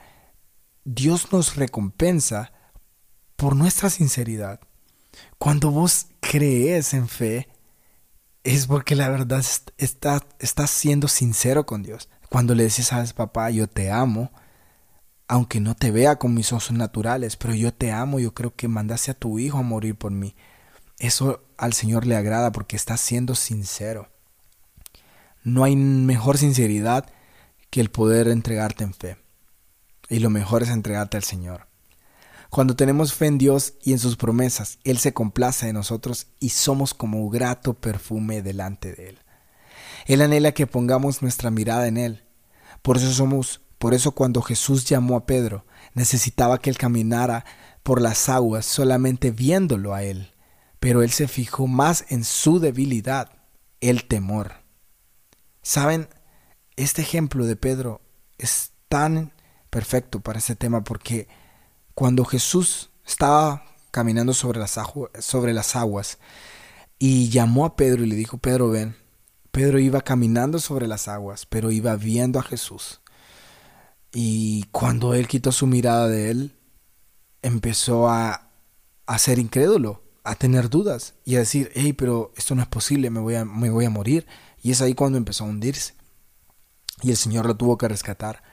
Dios 0.85 1.31
nos 1.31 1.55
recompensa 1.55 2.51
por 3.35 3.55
nuestra 3.55 3.89
sinceridad. 3.89 4.59
Cuando 5.37 5.71
vos 5.71 6.07
crees 6.19 6.93
en 6.93 7.07
fe, 7.07 7.49
es 8.43 8.67
porque 8.67 8.95
la 8.95 9.09
verdad 9.09 9.43
está, 9.77 10.25
estás 10.39 10.69
siendo 10.69 11.07
sincero 11.07 11.65
con 11.65 11.83
Dios. 11.83 12.09
Cuando 12.29 12.55
le 12.55 12.63
dices, 12.65 12.87
sabes, 12.87 13.13
papá, 13.13 13.49
yo 13.49 13.67
te 13.67 13.91
amo, 13.91 14.31
aunque 15.27 15.59
no 15.59 15.75
te 15.75 15.91
vea 15.91 16.17
con 16.17 16.33
mis 16.33 16.51
ojos 16.51 16.71
naturales, 16.71 17.37
pero 17.37 17.53
yo 17.53 17.73
te 17.73 17.91
amo, 17.91 18.19
yo 18.19 18.33
creo 18.33 18.55
que 18.55 18.67
mandaste 18.67 19.11
a 19.11 19.15
tu 19.15 19.39
hijo 19.39 19.57
a 19.57 19.63
morir 19.63 19.95
por 19.95 20.11
mí. 20.11 20.35
Eso 20.99 21.43
al 21.57 21.73
Señor 21.73 22.05
le 22.05 22.15
agrada 22.15 22.51
porque 22.51 22.75
estás 22.75 23.01
siendo 23.01 23.35
sincero. 23.35 24.09
No 25.43 25.63
hay 25.63 25.75
mejor 25.75 26.37
sinceridad 26.37 27.05
que 27.69 27.81
el 27.81 27.89
poder 27.89 28.27
entregarte 28.27 28.83
en 28.83 28.93
fe. 28.93 29.17
Y 30.09 30.19
lo 30.19 30.29
mejor 30.29 30.63
es 30.63 30.69
entregarte 30.69 31.17
al 31.17 31.23
Señor. 31.23 31.67
Cuando 32.49 32.75
tenemos 32.75 33.13
fe 33.13 33.25
en 33.25 33.39
Dios 33.39 33.73
y 33.83 33.93
en 33.93 33.99
sus 33.99 34.15
promesas, 34.15 34.77
Él 34.83 34.99
se 34.99 35.13
complace 35.13 35.65
de 35.65 35.73
nosotros 35.73 36.27
y 36.39 36.49
somos 36.49 36.93
como 36.93 37.27
grato 37.29 37.73
perfume 37.73 38.43
delante 38.43 38.93
de 38.93 39.09
Él. 39.09 39.19
Él 40.05 40.21
anhela 40.21 40.51
que 40.51 40.67
pongamos 40.67 41.21
nuestra 41.23 41.49
mirada 41.49 41.87
en 41.87 41.97
Él. 41.97 42.23
Por 42.83 42.97
eso 42.97 43.11
somos 43.11 43.61
por 43.83 43.93
eso 43.93 44.13
cuando 44.13 44.41
Jesús 44.41 44.85
llamó 44.85 45.17
a 45.17 45.25
Pedro, 45.25 45.65
necesitaba 45.93 46.57
que 46.57 46.69
él 46.69 46.77
caminara 46.77 47.43
por 47.83 47.99
las 47.99 48.29
aguas 48.29 48.65
solamente 48.65 49.29
viéndolo 49.29 49.93
a 49.93 50.03
él, 50.03 50.31
pero 50.79 51.03
él 51.03 51.11
se 51.11 51.27
fijó 51.27 51.67
más 51.67 52.05
en 52.07 52.23
su 52.23 52.61
debilidad, 52.61 53.33
el 53.81 54.05
temor. 54.05 54.53
Saben, 55.63 56.07
este 56.77 57.01
ejemplo 57.01 57.45
de 57.45 57.57
Pedro 57.57 57.99
es 58.37 58.71
tan 58.87 59.33
perfecto 59.69 60.21
para 60.21 60.39
este 60.39 60.55
tema 60.55 60.85
porque 60.85 61.27
cuando 61.93 62.23
Jesús 62.23 62.89
estaba 63.05 63.65
caminando 63.91 64.33
sobre 64.33 64.61
las, 64.61 64.79
sobre 65.19 65.53
las 65.53 65.75
aguas 65.75 66.19
y 66.99 67.27
llamó 67.27 67.65
a 67.65 67.75
Pedro 67.75 68.05
y 68.05 68.07
le 68.07 68.15
dijo, 68.15 68.37
Pedro, 68.37 68.69
ven, 68.69 68.95
Pedro 69.51 69.77
iba 69.77 69.99
caminando 69.99 70.59
sobre 70.59 70.87
las 70.87 71.09
aguas, 71.09 71.45
pero 71.45 71.69
iba 71.69 71.97
viendo 71.97 72.39
a 72.39 72.43
Jesús. 72.43 73.01
Y 74.13 74.65
cuando 74.65 75.15
él 75.15 75.27
quitó 75.27 75.51
su 75.51 75.65
mirada 75.65 76.07
de 76.07 76.29
él, 76.29 76.55
empezó 77.41 78.07
a, 78.07 78.51
a 79.07 79.17
ser 79.17 79.39
incrédulo, 79.39 80.03
a 80.23 80.35
tener 80.35 80.69
dudas 80.69 81.15
y 81.25 81.35
a 81.35 81.39
decir, 81.39 81.71
hey, 81.73 81.93
pero 81.93 82.31
esto 82.37 82.53
no 82.53 82.61
es 82.61 82.67
posible, 82.67 83.09
me 83.09 83.19
voy, 83.19 83.35
a, 83.35 83.43
me 83.43 83.71
voy 83.71 83.85
a 83.85 83.89
morir. 83.89 84.27
Y 84.61 84.71
es 84.71 84.81
ahí 84.81 84.93
cuando 84.93 85.17
empezó 85.17 85.43
a 85.43 85.47
hundirse. 85.47 85.95
Y 87.01 87.09
el 87.09 87.17
Señor 87.17 87.47
lo 87.47 87.57
tuvo 87.57 87.77
que 87.77 87.87
rescatar. 87.87 88.43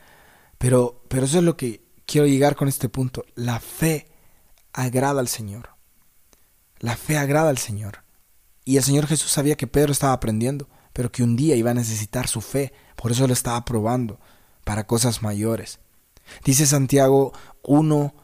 Pero, 0.56 1.04
pero 1.08 1.26
eso 1.26 1.38
es 1.38 1.44
lo 1.44 1.58
que 1.58 1.84
quiero 2.06 2.26
llegar 2.26 2.56
con 2.56 2.66
este 2.66 2.88
punto. 2.88 3.24
La 3.34 3.60
fe 3.60 4.10
agrada 4.72 5.20
al 5.20 5.28
Señor. 5.28 5.68
La 6.78 6.96
fe 6.96 7.18
agrada 7.18 7.50
al 7.50 7.58
Señor. 7.58 8.02
Y 8.64 8.78
el 8.78 8.82
Señor 8.82 9.06
Jesús 9.06 9.30
sabía 9.30 9.56
que 9.56 9.66
Pedro 9.66 9.92
estaba 9.92 10.14
aprendiendo, 10.14 10.68
pero 10.94 11.12
que 11.12 11.22
un 11.22 11.36
día 11.36 11.54
iba 11.54 11.70
a 11.70 11.74
necesitar 11.74 12.28
su 12.28 12.40
fe. 12.40 12.72
Por 12.96 13.12
eso 13.12 13.26
lo 13.26 13.34
estaba 13.34 13.62
probando 13.64 14.18
para 14.64 14.86
cosas 14.86 15.22
mayores. 15.22 15.80
Dice 16.44 16.66
Santiago 16.66 17.32
1, 17.62 18.14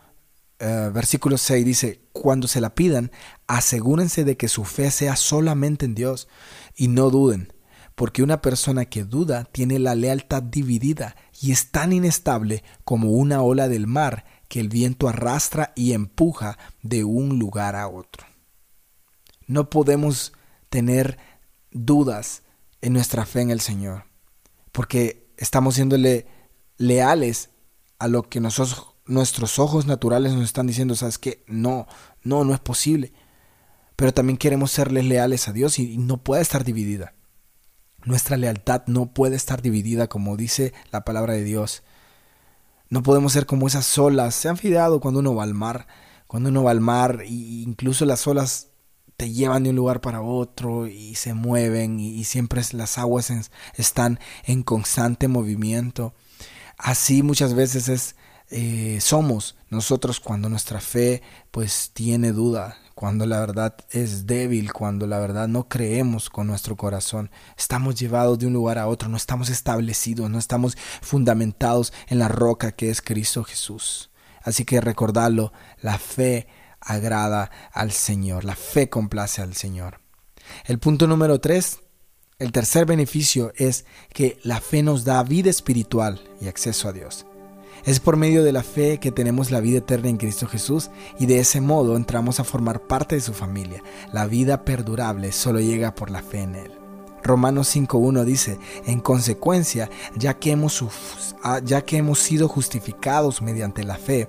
eh, 0.58 0.90
versículo 0.92 1.38
6, 1.38 1.64
dice, 1.64 2.00
cuando 2.12 2.48
se 2.48 2.60
la 2.60 2.74
pidan, 2.74 3.10
asegúrense 3.46 4.24
de 4.24 4.36
que 4.36 4.48
su 4.48 4.64
fe 4.64 4.90
sea 4.90 5.16
solamente 5.16 5.84
en 5.86 5.94
Dios 5.94 6.28
y 6.74 6.88
no 6.88 7.10
duden, 7.10 7.52
porque 7.94 8.22
una 8.22 8.40
persona 8.40 8.84
que 8.84 9.04
duda 9.04 9.44
tiene 9.44 9.78
la 9.78 9.94
lealtad 9.94 10.42
dividida 10.42 11.16
y 11.40 11.52
es 11.52 11.70
tan 11.70 11.92
inestable 11.92 12.64
como 12.84 13.10
una 13.10 13.42
ola 13.42 13.68
del 13.68 13.86
mar 13.86 14.24
que 14.48 14.60
el 14.60 14.68
viento 14.68 15.08
arrastra 15.08 15.72
y 15.74 15.92
empuja 15.92 16.58
de 16.82 17.04
un 17.04 17.38
lugar 17.38 17.76
a 17.76 17.88
otro. 17.88 18.26
No 19.46 19.70
podemos 19.70 20.32
tener 20.68 21.18
dudas 21.70 22.42
en 22.80 22.92
nuestra 22.92 23.26
fe 23.26 23.40
en 23.40 23.50
el 23.50 23.60
Señor, 23.60 24.04
porque 24.72 25.25
estamos 25.36 25.74
siéndole 25.74 26.26
leales 26.78 27.50
a 27.98 28.08
lo 28.08 28.22
que 28.24 28.40
nuestros 28.40 29.58
ojos 29.58 29.86
naturales 29.86 30.34
nos 30.34 30.44
están 30.44 30.66
diciendo, 30.66 30.94
sabes 30.94 31.18
que 31.18 31.44
no, 31.46 31.86
no, 32.22 32.44
no 32.44 32.54
es 32.54 32.60
posible. 32.60 33.12
Pero 33.96 34.12
también 34.12 34.36
queremos 34.36 34.72
serles 34.72 35.04
leales 35.04 35.48
a 35.48 35.52
Dios 35.52 35.78
y 35.78 35.96
no 35.96 36.18
puede 36.18 36.42
estar 36.42 36.64
dividida. 36.64 37.14
Nuestra 38.04 38.36
lealtad 38.36 38.82
no 38.86 39.06
puede 39.06 39.36
estar 39.36 39.62
dividida 39.62 40.06
como 40.06 40.36
dice 40.36 40.74
la 40.92 41.04
palabra 41.04 41.32
de 41.32 41.44
Dios. 41.44 41.82
No 42.88 43.02
podemos 43.02 43.32
ser 43.32 43.46
como 43.46 43.66
esas 43.66 43.98
olas. 43.98 44.34
Se 44.34 44.48
han 44.48 44.56
fidado 44.56 45.00
cuando 45.00 45.20
uno 45.20 45.34
va 45.34 45.42
al 45.42 45.54
mar. 45.54 45.86
Cuando 46.26 46.50
uno 46.50 46.62
va 46.62 46.72
al 46.72 46.80
mar, 46.80 47.22
e 47.22 47.28
incluso 47.30 48.04
las 48.04 48.26
olas 48.26 48.68
te 49.16 49.32
llevan 49.32 49.64
de 49.64 49.70
un 49.70 49.76
lugar 49.76 50.00
para 50.00 50.20
otro 50.20 50.87
y 50.87 51.14
se 51.14 51.35
mueven 51.35 51.99
y, 52.00 52.25
siempre 52.25 52.62
las 52.73 52.99
aguas 52.99 53.32
están 53.75 54.20
en 54.44 54.62
constante 54.62 55.28
movimiento. 55.28 56.14
Así 56.76 57.23
muchas 57.23 57.54
veces 57.54 57.88
es, 57.88 58.16
eh, 58.50 58.99
somos 59.00 59.56
nosotros 59.70 60.20
cuando 60.20 60.49
nuestra 60.49 60.80
fe 60.80 61.23
pues 61.50 61.90
tiene 61.94 62.32
duda, 62.32 62.76
cuando 62.94 63.25
la 63.26 63.40
verdad 63.40 63.76
es 63.90 64.26
débil, 64.26 64.73
cuando 64.73 65.06
la 65.06 65.18
verdad 65.18 65.49
no 65.49 65.68
creemos 65.68 66.28
con 66.28 66.46
nuestro 66.46 66.76
corazón. 66.76 67.30
Estamos 67.56 67.94
llevados 67.94 68.38
de 68.38 68.46
un 68.46 68.52
lugar 68.52 68.78
a 68.78 68.87
otro, 68.87 69.08
no 69.08 69.16
estamos 69.16 69.49
establecidos, 69.49 70.30
no 70.30 70.38
estamos 70.38 70.76
fundamentados 71.00 71.92
en 72.08 72.18
la 72.18 72.28
roca 72.28 72.73
que 72.73 72.90
es 72.90 73.00
Cristo 73.00 73.44
Jesús. 73.44 74.11
Así 74.42 74.64
que 74.64 74.80
recordarlo, 74.80 75.52
la 75.80 75.99
fe 75.99 76.46
agrada 76.86 77.50
al 77.72 77.92
Señor, 77.92 78.44
la 78.44 78.56
fe 78.56 78.88
complace 78.88 79.42
al 79.42 79.54
Señor. 79.54 80.00
El 80.64 80.78
punto 80.78 81.06
número 81.06 81.40
tres 81.40 81.80
el 82.38 82.52
tercer 82.52 82.84
beneficio 82.84 83.52
es 83.56 83.86
que 84.12 84.38
la 84.42 84.60
fe 84.60 84.82
nos 84.82 85.04
da 85.04 85.22
vida 85.22 85.48
espiritual 85.48 86.20
y 86.38 86.48
acceso 86.48 86.86
a 86.86 86.92
Dios. 86.92 87.24
Es 87.86 87.98
por 87.98 88.18
medio 88.18 88.44
de 88.44 88.52
la 88.52 88.62
fe 88.62 88.98
que 88.98 89.10
tenemos 89.10 89.50
la 89.50 89.60
vida 89.60 89.78
eterna 89.78 90.10
en 90.10 90.18
Cristo 90.18 90.46
Jesús 90.46 90.90
y 91.18 91.24
de 91.24 91.38
ese 91.38 91.62
modo 91.62 91.96
entramos 91.96 92.38
a 92.38 92.44
formar 92.44 92.82
parte 92.82 93.14
de 93.14 93.22
su 93.22 93.32
familia. 93.32 93.82
La 94.12 94.26
vida 94.26 94.66
perdurable 94.66 95.32
solo 95.32 95.60
llega 95.60 95.94
por 95.94 96.10
la 96.10 96.22
fe 96.22 96.40
en 96.40 96.56
Él. 96.56 96.85
Romanos 97.26 97.75
5.1 97.75 98.25
dice, 98.25 98.59
en 98.87 99.00
consecuencia, 99.00 99.90
ya 100.16 100.35
que, 100.35 100.52
hemos, 100.52 100.85
ah, 101.42 101.61
ya 101.64 101.85
que 101.85 101.97
hemos 101.97 102.18
sido 102.21 102.49
justificados 102.49 103.42
mediante 103.42 103.85
la 103.85 103.97
fe, 103.97 104.28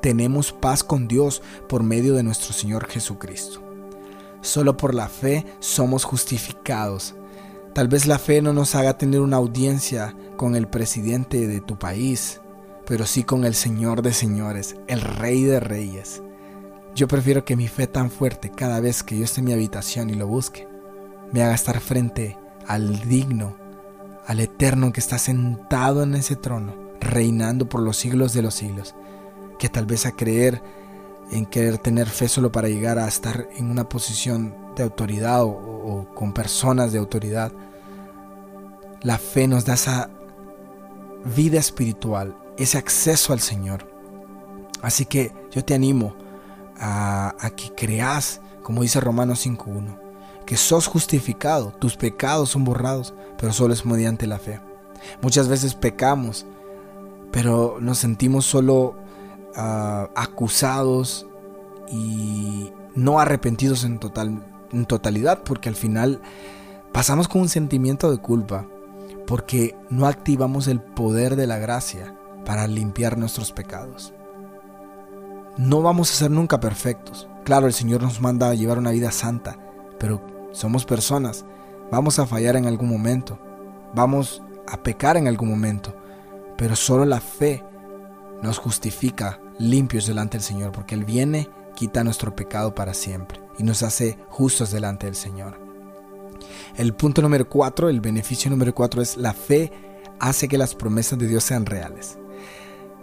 tenemos 0.00 0.52
paz 0.52 0.82
con 0.82 1.08
Dios 1.08 1.42
por 1.68 1.82
medio 1.82 2.14
de 2.14 2.22
nuestro 2.22 2.52
Señor 2.52 2.88
Jesucristo. 2.88 3.62
Solo 4.40 4.76
por 4.76 4.94
la 4.94 5.08
fe 5.08 5.44
somos 5.60 6.04
justificados 6.04 7.14
Tal 7.78 7.86
vez 7.86 8.06
la 8.06 8.18
fe 8.18 8.42
no 8.42 8.52
nos 8.52 8.74
haga 8.74 8.98
tener 8.98 9.20
una 9.20 9.36
audiencia 9.36 10.16
con 10.36 10.56
el 10.56 10.66
presidente 10.66 11.46
de 11.46 11.60
tu 11.60 11.78
país, 11.78 12.40
pero 12.86 13.06
sí 13.06 13.22
con 13.22 13.44
el 13.44 13.54
Señor 13.54 14.02
de 14.02 14.12
señores, 14.12 14.74
el 14.88 15.00
Rey 15.00 15.44
de 15.44 15.60
reyes. 15.60 16.22
Yo 16.96 17.06
prefiero 17.06 17.44
que 17.44 17.54
mi 17.54 17.68
fe 17.68 17.86
tan 17.86 18.10
fuerte 18.10 18.50
cada 18.50 18.80
vez 18.80 19.04
que 19.04 19.16
yo 19.16 19.24
esté 19.24 19.40
en 19.40 19.44
mi 19.44 19.52
habitación 19.52 20.10
y 20.10 20.14
lo 20.14 20.26
busque, 20.26 20.66
me 21.32 21.42
haga 21.42 21.54
estar 21.54 21.80
frente 21.80 22.38
al 22.66 23.00
digno, 23.08 23.56
al 24.26 24.40
eterno 24.40 24.92
que 24.92 25.00
está 25.00 25.18
sentado 25.18 26.02
en 26.02 26.14
ese 26.14 26.36
trono, 26.36 26.74
reinando 27.00 27.68
por 27.68 27.80
los 27.80 27.96
siglos 27.96 28.32
de 28.32 28.42
los 28.42 28.54
siglos, 28.54 28.94
que 29.58 29.68
tal 29.68 29.86
vez 29.86 30.06
a 30.06 30.12
creer 30.12 30.62
en 31.30 31.46
querer 31.46 31.78
tener 31.78 32.08
fe 32.08 32.28
solo 32.28 32.50
para 32.52 32.68
llegar 32.68 32.98
a 32.98 33.08
estar 33.08 33.48
en 33.56 33.70
una 33.70 33.88
posición 33.88 34.54
de 34.76 34.82
autoridad 34.82 35.42
o, 35.44 36.06
con 36.14 36.32
personas 36.32 36.92
de 36.92 36.98
autoridad, 36.98 37.52
la 39.02 39.18
fe 39.18 39.46
nos 39.46 39.64
da 39.64 39.74
esa 39.74 40.10
vida 41.36 41.58
espiritual, 41.58 42.36
ese 42.56 42.78
acceso 42.78 43.32
al 43.32 43.40
Señor. 43.40 43.90
Así 44.82 45.04
que 45.06 45.32
yo 45.50 45.64
te 45.64 45.74
animo 45.74 46.14
a, 46.78 47.34
que 47.56 47.74
creas, 47.74 48.40
como 48.62 48.82
dice 48.82 49.00
Romanos 49.00 49.46
5.1, 49.46 50.07
que 50.48 50.56
sos 50.56 50.86
justificado, 50.86 51.74
tus 51.78 51.98
pecados 51.98 52.48
son 52.48 52.64
borrados, 52.64 53.12
pero 53.36 53.52
solo 53.52 53.74
es 53.74 53.84
mediante 53.84 54.26
la 54.26 54.38
fe. 54.38 54.62
Muchas 55.20 55.46
veces 55.46 55.74
pecamos, 55.74 56.46
pero 57.30 57.76
nos 57.82 57.98
sentimos 57.98 58.46
solo 58.46 58.94
ah, 59.54 60.08
acusados 60.14 61.26
y 61.92 62.72
no 62.94 63.20
arrepentidos 63.20 63.84
en, 63.84 63.98
total, 63.98 64.42
en 64.72 64.86
totalidad, 64.86 65.42
porque 65.42 65.68
al 65.68 65.74
final 65.74 66.22
pasamos 66.92 67.28
con 67.28 67.42
un 67.42 67.50
sentimiento 67.50 68.10
de 68.10 68.16
culpa 68.16 68.64
porque 69.26 69.76
no 69.90 70.06
activamos 70.06 70.66
el 70.66 70.80
poder 70.80 71.36
de 71.36 71.46
la 71.46 71.58
gracia 71.58 72.16
para 72.46 72.66
limpiar 72.66 73.18
nuestros 73.18 73.52
pecados. 73.52 74.14
No 75.58 75.82
vamos 75.82 76.10
a 76.10 76.14
ser 76.14 76.30
nunca 76.30 76.58
perfectos. 76.58 77.28
Claro, 77.44 77.66
el 77.66 77.74
Señor 77.74 78.00
nos 78.00 78.22
manda 78.22 78.48
a 78.48 78.54
llevar 78.54 78.78
una 78.78 78.92
vida 78.92 79.12
santa, 79.12 79.58
pero 79.98 80.37
somos 80.52 80.84
personas. 80.84 81.44
Vamos 81.90 82.18
a 82.18 82.26
fallar 82.26 82.56
en 82.56 82.66
algún 82.66 82.88
momento. 82.88 83.38
Vamos 83.94 84.42
a 84.66 84.76
pecar 84.82 85.16
en 85.16 85.28
algún 85.28 85.48
momento. 85.48 85.94
Pero 86.56 86.76
solo 86.76 87.04
la 87.04 87.20
fe 87.20 87.64
nos 88.42 88.58
justifica 88.58 89.40
limpios 89.58 90.06
delante 90.06 90.38
del 90.38 90.44
Señor, 90.44 90.72
porque 90.72 90.94
Él 90.94 91.04
viene, 91.04 91.48
quita 91.74 92.04
nuestro 92.04 92.34
pecado 92.34 92.74
para 92.74 92.94
siempre 92.94 93.40
y 93.58 93.62
nos 93.62 93.82
hace 93.82 94.18
justos 94.28 94.70
delante 94.70 95.06
del 95.06 95.14
Señor. 95.14 95.60
El 96.76 96.94
punto 96.94 97.22
número 97.22 97.48
cuatro, 97.48 97.88
el 97.88 98.00
beneficio 98.00 98.50
número 98.50 98.74
cuatro 98.74 99.02
es 99.02 99.16
la 99.16 99.32
fe 99.32 99.72
hace 100.20 100.48
que 100.48 100.58
las 100.58 100.74
promesas 100.74 101.18
de 101.18 101.26
Dios 101.26 101.44
sean 101.44 101.66
reales. 101.66 102.18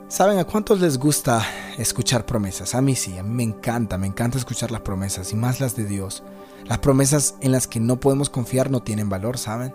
¿Saben 0.07 0.37
a 0.37 0.45
cuántos 0.45 0.79
les 0.79 0.97
gusta 0.97 1.45
escuchar 1.77 2.25
promesas? 2.25 2.75
A 2.75 2.81
mí 2.81 2.95
sí, 2.95 3.17
a 3.17 3.23
mí 3.23 3.33
me 3.33 3.43
encanta, 3.43 3.97
me 3.97 4.07
encanta 4.07 4.37
escuchar 4.37 4.71
las 4.71 4.81
promesas 4.81 5.31
y 5.33 5.35
más 5.35 5.59
las 5.59 5.75
de 5.75 5.85
Dios. 5.85 6.23
Las 6.65 6.79
promesas 6.79 7.35
en 7.41 7.51
las 7.51 7.67
que 7.67 7.79
no 7.79 7.99
podemos 7.99 8.29
confiar 8.29 8.71
no 8.71 8.81
tienen 8.81 9.09
valor, 9.09 9.37
¿saben? 9.37 9.73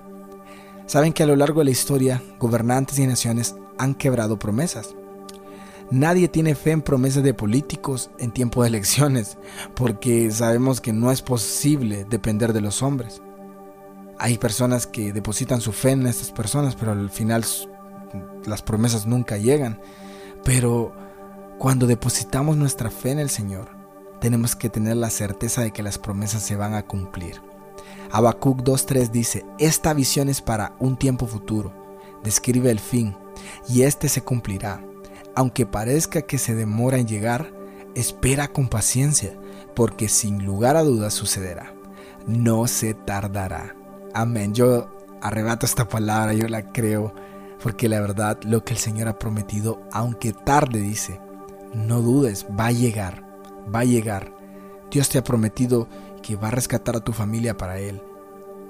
Saben 0.86 1.12
que 1.12 1.22
a 1.22 1.26
lo 1.26 1.36
largo 1.36 1.60
de 1.60 1.66
la 1.66 1.70
historia, 1.70 2.20
gobernantes 2.40 2.98
y 2.98 3.06
naciones 3.06 3.54
han 3.78 3.94
quebrado 3.94 4.40
promesas. 4.40 4.96
Nadie 5.92 6.28
tiene 6.28 6.56
fe 6.56 6.72
en 6.72 6.82
promesas 6.82 7.22
de 7.22 7.34
políticos 7.34 8.10
en 8.18 8.32
tiempo 8.32 8.62
de 8.62 8.68
elecciones, 8.68 9.38
porque 9.74 10.30
sabemos 10.32 10.80
que 10.80 10.92
no 10.92 11.12
es 11.12 11.22
posible 11.22 12.04
depender 12.04 12.52
de 12.52 12.60
los 12.60 12.82
hombres. 12.82 13.22
Hay 14.18 14.38
personas 14.38 14.86
que 14.86 15.12
depositan 15.12 15.60
su 15.60 15.72
fe 15.72 15.90
en 15.90 16.06
estas 16.06 16.32
personas, 16.32 16.74
pero 16.74 16.92
al 16.92 17.10
final 17.10 17.44
las 18.46 18.62
promesas 18.62 19.06
nunca 19.06 19.36
llegan. 19.36 19.80
Pero 20.44 20.92
cuando 21.58 21.86
depositamos 21.86 22.56
nuestra 22.56 22.90
fe 22.90 23.12
en 23.12 23.18
el 23.20 23.30
Señor, 23.30 23.79
tenemos 24.20 24.56
que 24.56 24.70
tener 24.70 24.96
la 24.96 25.10
certeza 25.10 25.62
de 25.62 25.72
que 25.72 25.82
las 25.82 25.98
promesas 25.98 26.42
se 26.42 26.56
van 26.56 26.74
a 26.74 26.82
cumplir. 26.86 27.40
Habacuc 28.12 28.62
2.3 28.62 29.10
dice, 29.10 29.44
esta 29.58 29.94
visión 29.94 30.28
es 30.28 30.42
para 30.42 30.74
un 30.78 30.96
tiempo 30.96 31.26
futuro, 31.26 31.72
describe 32.22 32.70
el 32.70 32.80
fin, 32.80 33.16
y 33.68 33.82
este 33.82 34.08
se 34.08 34.22
cumplirá 34.22 34.82
aunque 35.34 35.66
parezca 35.66 36.22
que 36.22 36.38
se 36.38 36.54
demora 36.54 36.98
en 36.98 37.06
llegar, 37.06 37.52
espera 37.94 38.48
con 38.48 38.68
paciencia, 38.68 39.38
porque 39.74 40.08
sin 40.08 40.44
lugar 40.44 40.76
a 40.76 40.82
dudas 40.82 41.14
sucederá. 41.14 41.74
No 42.26 42.66
se 42.66 42.94
tardará. 42.94 43.74
Amén. 44.12 44.54
Yo 44.54 44.90
arrebato 45.22 45.66
esta 45.66 45.88
palabra, 45.88 46.34
yo 46.34 46.48
la 46.48 46.72
creo, 46.72 47.14
porque 47.62 47.88
la 47.88 48.00
verdad 48.00 48.38
lo 48.42 48.64
que 48.64 48.74
el 48.74 48.78
Señor 48.78 49.08
ha 49.08 49.18
prometido, 49.18 49.80
aunque 49.92 50.32
tarde, 50.32 50.80
dice, 50.80 51.20
no 51.74 52.00
dudes, 52.00 52.46
va 52.58 52.66
a 52.66 52.72
llegar, 52.72 53.24
va 53.72 53.80
a 53.80 53.84
llegar. 53.84 54.32
Dios 54.90 55.08
te 55.08 55.18
ha 55.18 55.24
prometido 55.24 55.88
que 56.22 56.36
va 56.36 56.48
a 56.48 56.52
rescatar 56.52 56.96
a 56.96 57.00
tu 57.00 57.12
familia 57.12 57.56
para 57.56 57.78
Él. 57.78 58.02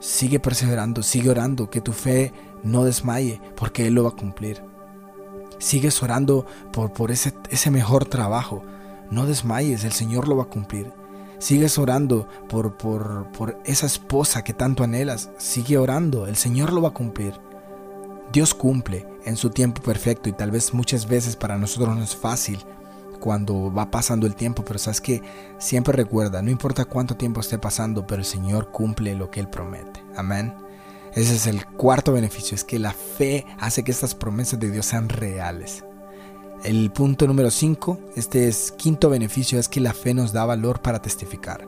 Sigue 0.00 0.40
perseverando, 0.40 1.02
sigue 1.02 1.30
orando, 1.30 1.70
que 1.70 1.80
tu 1.80 1.92
fe 1.92 2.32
no 2.62 2.84
desmaye, 2.84 3.40
porque 3.56 3.86
Él 3.86 3.94
lo 3.94 4.04
va 4.04 4.10
a 4.10 4.16
cumplir. 4.16 4.62
Sigues 5.58 6.02
orando 6.02 6.46
por, 6.72 6.92
por 6.92 7.10
ese, 7.10 7.34
ese 7.50 7.70
mejor 7.70 8.06
trabajo. 8.06 8.62
No 9.10 9.26
desmayes, 9.26 9.84
el 9.84 9.92
Señor 9.92 10.28
lo 10.28 10.36
va 10.36 10.44
a 10.44 10.48
cumplir. 10.48 10.92
Sigues 11.38 11.78
orando 11.78 12.28
por, 12.48 12.76
por, 12.76 13.30
por 13.32 13.58
esa 13.64 13.86
esposa 13.86 14.42
que 14.42 14.54
tanto 14.54 14.84
anhelas. 14.84 15.30
Sigue 15.38 15.78
orando, 15.78 16.26
el 16.26 16.36
Señor 16.36 16.72
lo 16.72 16.82
va 16.82 16.90
a 16.90 16.94
cumplir. 16.94 17.34
Dios 18.32 18.54
cumple 18.54 19.06
en 19.24 19.36
su 19.36 19.50
tiempo 19.50 19.82
perfecto 19.82 20.28
y 20.28 20.32
tal 20.32 20.50
vez 20.50 20.72
muchas 20.72 21.06
veces 21.06 21.36
para 21.36 21.58
nosotros 21.58 21.96
no 21.96 22.02
es 22.02 22.14
fácil 22.14 22.64
cuando 23.20 23.72
va 23.72 23.90
pasando 23.90 24.26
el 24.26 24.34
tiempo, 24.34 24.64
pero 24.64 24.78
sabes 24.78 25.00
que 25.00 25.22
siempre 25.58 25.92
recuerda, 25.92 26.42
no 26.42 26.50
importa 26.50 26.86
cuánto 26.86 27.16
tiempo 27.16 27.40
esté 27.40 27.58
pasando, 27.58 28.06
pero 28.06 28.20
el 28.20 28.26
Señor 28.26 28.70
cumple 28.70 29.14
lo 29.14 29.30
que 29.30 29.40
Él 29.40 29.48
promete. 29.48 30.02
Amén. 30.16 30.54
Ese 31.14 31.34
es 31.34 31.46
el 31.46 31.66
cuarto 31.66 32.12
beneficio, 32.12 32.54
es 32.54 32.64
que 32.64 32.78
la 32.78 32.92
fe 32.92 33.46
hace 33.58 33.82
que 33.84 33.90
estas 33.90 34.14
promesas 34.14 34.60
de 34.60 34.70
Dios 34.70 34.86
sean 34.86 35.08
reales. 35.08 35.84
El 36.62 36.90
punto 36.92 37.26
número 37.26 37.50
5, 37.50 37.98
este 38.16 38.46
es 38.46 38.72
quinto 38.72 39.08
beneficio, 39.08 39.58
es 39.58 39.68
que 39.68 39.80
la 39.80 39.94
fe 39.94 40.14
nos 40.14 40.32
da 40.32 40.44
valor 40.44 40.82
para 40.82 41.00
testificar. 41.00 41.66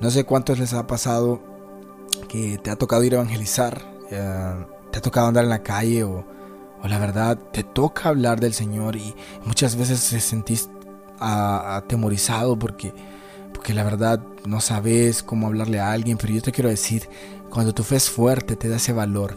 No 0.00 0.10
sé 0.10 0.24
cuántos 0.24 0.58
les 0.58 0.72
ha 0.72 0.86
pasado 0.86 1.42
que 2.28 2.58
te 2.58 2.70
ha 2.70 2.76
tocado 2.76 3.04
ir 3.04 3.14
a 3.14 3.16
evangelizar, 3.16 3.82
eh, 4.10 4.66
te 4.90 4.98
ha 4.98 5.02
tocado 5.02 5.26
andar 5.26 5.44
en 5.44 5.50
la 5.50 5.62
calle 5.62 6.04
o, 6.04 6.24
la 6.84 6.98
verdad 6.98 7.38
te 7.52 7.62
toca 7.62 8.08
hablar 8.08 8.40
del 8.40 8.54
Señor 8.54 8.96
y 8.96 9.14
muchas 9.44 9.76
veces 9.76 10.08
te 10.08 10.20
sentís 10.20 10.70
atemorizado 11.20 12.58
porque, 12.58 12.92
porque 13.52 13.74
la 13.74 13.84
verdad 13.84 14.20
no 14.46 14.60
sabes 14.60 15.22
cómo 15.22 15.46
hablarle 15.46 15.80
a 15.80 15.92
alguien, 15.92 16.18
pero 16.18 16.32
yo 16.32 16.42
te 16.42 16.52
quiero 16.52 16.70
decir 16.70 17.08
cuando 17.50 17.74
tu 17.74 17.82
fe 17.82 17.96
es 17.96 18.08
fuerte, 18.08 18.56
te 18.56 18.68
da 18.68 18.76
ese 18.76 18.92
valor. 18.92 19.36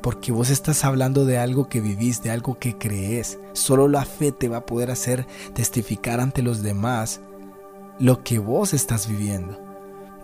Porque 0.00 0.30
vos 0.30 0.48
estás 0.48 0.84
hablando 0.84 1.24
de 1.26 1.38
algo 1.38 1.68
que 1.68 1.80
vivís, 1.80 2.22
de 2.22 2.30
algo 2.30 2.58
que 2.58 2.78
crees. 2.78 3.38
Solo 3.52 3.88
la 3.88 4.04
fe 4.04 4.30
te 4.30 4.48
va 4.48 4.58
a 4.58 4.66
poder 4.66 4.92
hacer 4.92 5.26
testificar 5.54 6.20
ante 6.20 6.40
los 6.40 6.62
demás 6.62 7.20
lo 7.98 8.22
que 8.22 8.38
vos 8.38 8.74
estás 8.74 9.08
viviendo. 9.08 9.58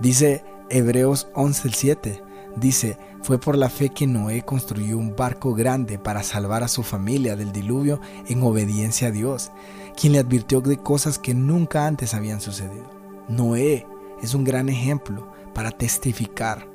Dice 0.01 0.45
Hebreos 0.71 1.27
11:7. 1.35 2.23
Dice, 2.57 2.99
fue 3.23 3.39
por 3.39 3.59
la 3.59 3.69
fe 3.69 3.91
que 3.91 4.07
Noé 4.07 4.43
construyó 4.43 4.97
un 4.99 5.17
barco 5.17 5.55
grande 5.55 5.99
para 5.99 6.23
salvar 6.23 6.63
a 6.63 6.69
su 6.69 6.83
familia 6.83 7.37
del 7.37 7.53
diluvio 7.53 8.01
en 8.27 8.43
obediencia 8.43 9.09
a 9.09 9.11
Dios, 9.11 9.51
quien 9.97 10.13
le 10.13 10.21
advirtió 10.21 10.61
de 10.61 10.77
cosas 10.77 11.19
que 11.19 11.35
nunca 11.35 11.87
antes 11.87 12.15
habían 12.15 12.41
sucedido. 12.41 12.91
Noé 13.29 13.87
es 14.23 14.35
un 14.35 14.45
gran 14.45 14.69
ejemplo 14.69 15.33
para 15.53 15.71
testificar 15.71 16.75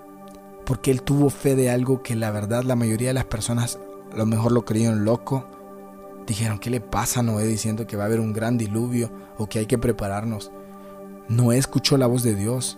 porque 0.70 0.92
él 0.92 1.02
tuvo 1.02 1.32
fe 1.32 1.56
de 1.56 1.72
algo 1.72 2.04
que 2.04 2.16
la 2.16 2.30
verdad 2.30 2.62
la 2.62 2.76
mayoría 2.76 3.08
de 3.08 3.16
las 3.16 3.26
personas 3.26 3.80
a 4.14 4.16
lo 4.16 4.28
mejor 4.28 4.52
lo 4.52 4.66
creyeron 4.66 5.04
loco. 5.04 5.48
Dijeron, 6.28 6.60
¿qué 6.60 6.70
le 6.70 6.80
pasa 6.80 7.22
a 7.22 7.24
Noé 7.24 7.48
diciendo 7.48 7.88
que 7.88 7.98
va 7.98 8.04
a 8.04 8.06
haber 8.06 8.20
un 8.20 8.34
gran 8.34 8.56
diluvio 8.56 9.10
o 9.40 9.48
que 9.48 9.58
hay 9.58 9.66
que 9.66 9.80
prepararnos? 9.80 10.52
Noé 11.28 11.58
escuchó 11.58 11.98
la 11.98 12.06
voz 12.06 12.22
de 12.22 12.36
Dios 12.36 12.78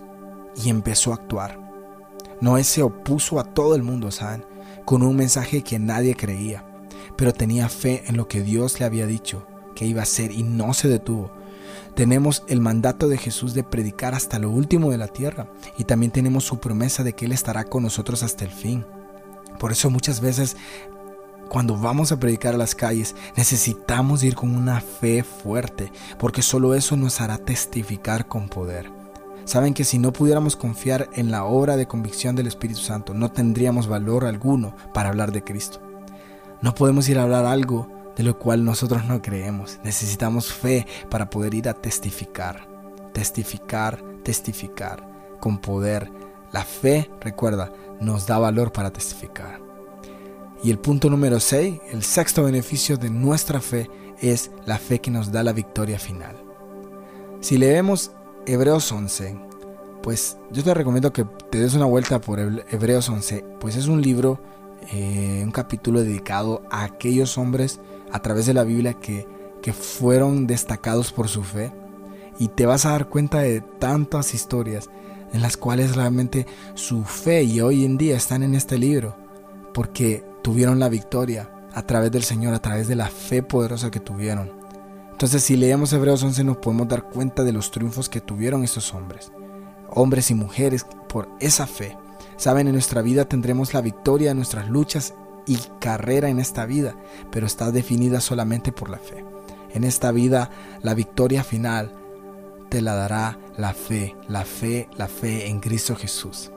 y 0.56 0.70
empezó 0.70 1.12
a 1.12 1.16
actuar. 1.16 1.61
Noé 2.42 2.62
se 2.64 2.82
opuso 2.82 3.40
a 3.40 3.44
todo 3.44 3.74
el 3.74 3.82
mundo, 3.82 4.10
¿saben? 4.10 4.44
Con 4.84 5.02
un 5.02 5.16
mensaje 5.16 5.62
que 5.62 5.78
nadie 5.78 6.14
creía, 6.14 6.62
pero 7.16 7.32
tenía 7.32 7.70
fe 7.70 8.04
en 8.06 8.18
lo 8.18 8.28
que 8.28 8.42
Dios 8.42 8.78
le 8.78 8.84
había 8.84 9.06
dicho 9.06 9.46
que 9.74 9.86
iba 9.86 10.00
a 10.00 10.02
hacer 10.02 10.30
y 10.32 10.42
no 10.42 10.74
se 10.74 10.88
detuvo 10.88 11.30
tenemos 11.94 12.42
el 12.48 12.60
mandato 12.60 13.08
de 13.08 13.18
Jesús 13.18 13.54
de 13.54 13.64
predicar 13.64 14.14
hasta 14.14 14.38
lo 14.38 14.50
último 14.50 14.90
de 14.90 14.98
la 14.98 15.08
tierra 15.08 15.48
y 15.76 15.84
también 15.84 16.12
tenemos 16.12 16.44
su 16.44 16.58
promesa 16.58 17.02
de 17.02 17.12
que 17.12 17.26
Él 17.26 17.32
estará 17.32 17.64
con 17.64 17.82
nosotros 17.82 18.22
hasta 18.22 18.44
el 18.44 18.50
fin. 18.50 18.86
Por 19.58 19.72
eso 19.72 19.90
muchas 19.90 20.20
veces 20.20 20.56
cuando 21.48 21.76
vamos 21.76 22.10
a 22.10 22.18
predicar 22.18 22.54
a 22.54 22.58
las 22.58 22.74
calles 22.74 23.14
necesitamos 23.36 24.22
ir 24.22 24.34
con 24.34 24.56
una 24.56 24.80
fe 24.80 25.22
fuerte, 25.22 25.92
porque 26.18 26.40
solo 26.40 26.74
eso 26.74 26.96
nos 26.96 27.20
hará 27.20 27.36
testificar 27.36 28.26
con 28.26 28.48
poder. 28.48 29.01
Saben 29.44 29.74
que 29.74 29.84
si 29.84 29.98
no 29.98 30.12
pudiéramos 30.12 30.56
confiar 30.56 31.08
en 31.14 31.30
la 31.30 31.44
obra 31.44 31.76
de 31.76 31.86
convicción 31.86 32.36
del 32.36 32.46
Espíritu 32.46 32.80
Santo, 32.80 33.14
no 33.14 33.30
tendríamos 33.30 33.88
valor 33.88 34.24
alguno 34.24 34.74
para 34.94 35.08
hablar 35.08 35.32
de 35.32 35.42
Cristo. 35.42 35.80
No 36.60 36.74
podemos 36.74 37.08
ir 37.08 37.18
a 37.18 37.24
hablar 37.24 37.44
algo 37.44 37.88
de 38.16 38.22
lo 38.22 38.38
cual 38.38 38.64
nosotros 38.64 39.04
no 39.06 39.20
creemos. 39.20 39.80
Necesitamos 39.82 40.52
fe 40.52 40.86
para 41.10 41.28
poder 41.28 41.54
ir 41.54 41.68
a 41.68 41.74
testificar, 41.74 42.68
testificar, 43.12 44.02
testificar 44.22 45.06
con 45.40 45.58
poder. 45.58 46.10
La 46.52 46.64
fe, 46.64 47.10
recuerda, 47.20 47.72
nos 48.00 48.26
da 48.26 48.38
valor 48.38 48.72
para 48.72 48.92
testificar. 48.92 49.60
Y 50.62 50.70
el 50.70 50.78
punto 50.78 51.10
número 51.10 51.40
6, 51.40 51.80
el 51.90 52.04
sexto 52.04 52.44
beneficio 52.44 52.96
de 52.96 53.10
nuestra 53.10 53.60
fe 53.60 53.90
es 54.20 54.52
la 54.64 54.78
fe 54.78 55.00
que 55.00 55.10
nos 55.10 55.32
da 55.32 55.42
la 55.42 55.52
victoria 55.52 55.98
final. 55.98 56.36
Si 57.40 57.58
leemos 57.58 58.12
Hebreos 58.44 58.90
11, 58.90 59.36
pues 60.02 60.36
yo 60.50 60.64
te 60.64 60.74
recomiendo 60.74 61.12
que 61.12 61.24
te 61.50 61.60
des 61.60 61.74
una 61.74 61.84
vuelta 61.84 62.20
por 62.20 62.40
Hebreos 62.40 63.08
11, 63.08 63.44
pues 63.60 63.76
es 63.76 63.86
un 63.86 64.02
libro, 64.02 64.40
eh, 64.92 65.42
un 65.44 65.52
capítulo 65.52 66.02
dedicado 66.02 66.62
a 66.68 66.82
aquellos 66.82 67.38
hombres 67.38 67.80
a 68.10 68.20
través 68.20 68.46
de 68.46 68.54
la 68.54 68.64
Biblia 68.64 68.94
que, 68.94 69.28
que 69.62 69.72
fueron 69.72 70.48
destacados 70.48 71.12
por 71.12 71.28
su 71.28 71.44
fe. 71.44 71.72
Y 72.40 72.48
te 72.48 72.66
vas 72.66 72.84
a 72.84 72.90
dar 72.90 73.08
cuenta 73.08 73.38
de 73.38 73.60
tantas 73.60 74.34
historias 74.34 74.90
en 75.32 75.40
las 75.40 75.56
cuales 75.56 75.94
realmente 75.94 76.46
su 76.74 77.04
fe 77.04 77.44
y 77.44 77.60
hoy 77.60 77.84
en 77.84 77.96
día 77.96 78.16
están 78.16 78.42
en 78.42 78.56
este 78.56 78.76
libro, 78.76 79.16
porque 79.72 80.24
tuvieron 80.42 80.80
la 80.80 80.88
victoria 80.88 81.48
a 81.74 81.86
través 81.86 82.10
del 82.10 82.24
Señor, 82.24 82.54
a 82.54 82.62
través 82.62 82.88
de 82.88 82.96
la 82.96 83.06
fe 83.06 83.44
poderosa 83.44 83.92
que 83.92 84.00
tuvieron. 84.00 84.50
Entonces 85.12 85.42
si 85.42 85.56
leemos 85.56 85.92
Hebreos 85.92 86.22
11 86.22 86.44
nos 86.44 86.56
podemos 86.56 86.88
dar 86.88 87.04
cuenta 87.04 87.44
de 87.44 87.52
los 87.52 87.70
triunfos 87.70 88.08
que 88.08 88.20
tuvieron 88.20 88.64
estos 88.64 88.92
hombres, 88.92 89.30
hombres 89.88 90.30
y 90.30 90.34
mujeres 90.34 90.84
por 91.08 91.28
esa 91.38 91.66
fe. 91.66 91.96
Saben, 92.36 92.66
en 92.66 92.72
nuestra 92.72 93.02
vida 93.02 93.26
tendremos 93.26 93.72
la 93.72 93.80
victoria 93.80 94.30
de 94.30 94.34
nuestras 94.34 94.68
luchas 94.68 95.14
y 95.46 95.58
carrera 95.80 96.28
en 96.28 96.40
esta 96.40 96.66
vida, 96.66 96.96
pero 97.30 97.46
está 97.46 97.70
definida 97.70 98.20
solamente 98.20 98.72
por 98.72 98.90
la 98.90 98.98
fe. 98.98 99.24
En 99.74 99.84
esta 99.84 100.12
vida, 100.12 100.50
la 100.82 100.94
victoria 100.94 101.44
final 101.44 101.92
te 102.68 102.80
la 102.80 102.94
dará 102.94 103.38
la 103.56 103.74
fe, 103.74 104.16
la 104.28 104.44
fe, 104.44 104.88
la 104.96 105.08
fe 105.08 105.46
en 105.48 105.60
Cristo 105.60 105.94
Jesús. 105.94 106.50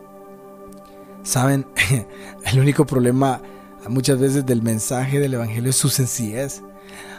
Saben, 1.24 1.66
el 2.46 2.60
único 2.60 2.86
problema 2.86 3.42
muchas 3.90 4.20
veces 4.20 4.46
del 4.46 4.62
mensaje 4.62 5.20
del 5.20 5.34
Evangelio 5.34 5.70
es 5.70 5.76
su 5.76 5.90
sencillez. 5.90 6.62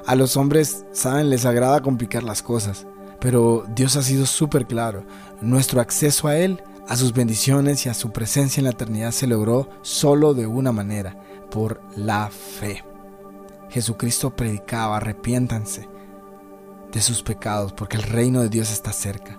A 0.07 0.15
los 0.15 0.37
hombres, 0.37 0.85
saben, 0.93 1.31
les 1.31 1.45
agrada 1.45 1.83
complicar 1.83 2.23
las 2.23 2.43
cosas, 2.43 2.87
pero 3.21 3.65
Dios 3.75 3.97
ha 3.97 4.03
sido 4.03 4.27
súper 4.27 4.67
claro. 4.67 5.05
Nuestro 5.41 5.81
acceso 5.81 6.29
a 6.29 6.37
Él, 6.37 6.63
a 6.89 6.97
sus 6.97 7.13
bendiciones 7.13 7.85
y 7.87 7.89
a 7.89 7.95
su 7.95 8.13
presencia 8.13 8.61
en 8.61 8.65
la 8.65 8.71
eternidad 8.71 9.11
se 9.11 9.27
logró 9.27 9.69
solo 9.83 10.35
de 10.35 10.47
una 10.47 10.73
manera, 10.73 11.17
por 11.51 11.81
la 11.97 12.29
fe. 12.31 12.85
Jesucristo 13.71 14.35
predicaba, 14.35 14.99
arrepiéntanse 14.99 15.89
de 16.93 17.03
sus 17.03 17.23
pecados, 17.23 17.73
porque 17.73 17.97
el 17.97 18.03
reino 18.03 18.43
de 18.43 18.49
Dios 18.49 18.71
está 18.71 18.93
cerca. 18.93 19.39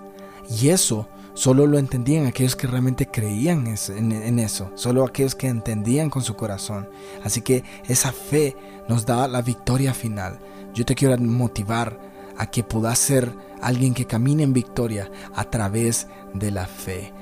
Y 0.50 0.70
eso 0.70 1.08
Solo 1.38 1.68
lo 1.68 1.78
entendían 1.78 2.26
aquellos 2.26 2.56
que 2.56 2.66
realmente 2.66 3.06
creían 3.06 3.68
en 3.68 4.40
eso, 4.40 4.72
solo 4.74 5.06
aquellos 5.06 5.36
que 5.36 5.48
entendían 5.48 6.10
con 6.10 6.24
su 6.24 6.36
corazón. 6.36 6.90
Así 7.24 7.42
que 7.42 7.64
esa 7.88 8.12
fe 8.12 8.58
nos 8.90 9.06
da 9.06 9.28
la 9.28 9.44
victoria 9.44 9.94
final. 9.94 10.40
Yo 10.74 10.84
te 10.84 10.96
quiero 10.96 11.16
motivar 11.20 12.00
a 12.40 12.48
que 12.48 12.64
puedas 12.64 12.98
ser 12.98 13.32
alguien 13.62 13.94
que 13.94 14.08
camine 14.08 14.42
en 14.42 14.52
victoria 14.52 15.12
a 15.36 15.44
través 15.44 16.08
de 16.34 16.50
la 16.50 16.66
fe. 16.66 17.14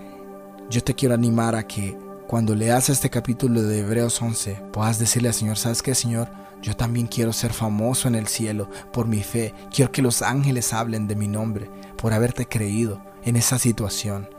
Yo 0.70 0.82
te 0.82 0.96
quiero 0.96 1.14
animar 1.14 1.54
a 1.54 1.68
que 1.68 1.98
cuando 2.26 2.56
leas 2.56 2.88
este 2.88 3.10
capítulo 3.10 3.64
de 3.64 3.80
Hebreos 3.80 4.22
11 4.22 4.62
puedas 4.72 4.98
decirle 4.98 5.28
al 5.28 5.34
Señor, 5.34 5.58
¿sabes 5.58 5.82
qué, 5.82 5.94
Señor? 5.94 6.30
Yo 6.62 6.74
también 6.74 7.08
quiero 7.08 7.34
ser 7.34 7.52
famoso 7.52 8.08
en 8.08 8.16
el 8.16 8.28
cielo 8.28 8.70
por 8.94 9.08
mi 9.08 9.24
fe. 9.24 9.54
Quiero 9.74 9.92
que 9.92 10.02
los 10.02 10.22
ángeles 10.22 10.72
hablen 10.72 11.06
de 11.06 11.18
mi 11.18 11.28
nombre 11.28 11.70
por 11.98 12.14
haberte 12.14 12.48
creído 12.48 13.02
en 13.26 13.36
esa 13.36 13.60
situación, 13.60 14.30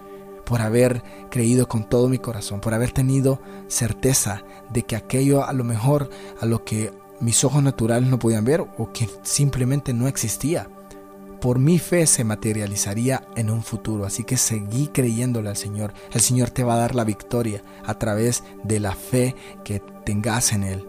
por 0.45 0.63
haber 0.63 1.03
creído 1.31 1.69
con 1.69 1.89
todo 1.89 2.09
mi 2.09 2.19
corazón, 2.19 2.61
por 2.61 2.73
haber 2.73 2.93
tenido 2.93 3.41
certeza 3.69 4.45
de 4.71 4.85
que 4.85 4.97
aquello 4.97 5.45
a 5.45 5.53
lo 5.53 5.65
mejor 5.65 6.09
a 6.41 6.47
lo 6.47 6.65
que 6.65 6.93
mis 7.21 7.45
ojos 7.45 7.63
naturales 7.63 8.09
no 8.09 8.19
podían 8.19 8.45
ver 8.45 8.61
o 8.61 8.93
que 8.93 9.09
simplemente 9.23 9.93
no 9.93 10.07
existía. 10.07 10.69
Por 11.41 11.59
mi 11.59 11.79
fe 11.79 12.07
se 12.07 12.25
materializaría 12.25 13.27
en 13.37 13.51
un 13.51 13.63
futuro, 13.63 14.07
así 14.07 14.25
que 14.25 14.37
seguí 14.37 14.89
creyéndole 14.89 15.51
al 15.51 15.57
Señor. 15.57 15.93
El 16.13 16.21
Señor 16.21 16.51
te 16.51 16.65
va 16.65 16.75
a 16.75 16.79
dar 16.79 16.95
la 16.95 17.05
victoria 17.05 17.63
a 17.85 17.95
través 17.99 18.43
de 18.65 18.81
la 18.81 18.93
fe 18.93 19.35
que 19.63 19.81
tengas 20.05 20.53
en 20.53 20.63
Él. 20.63 20.89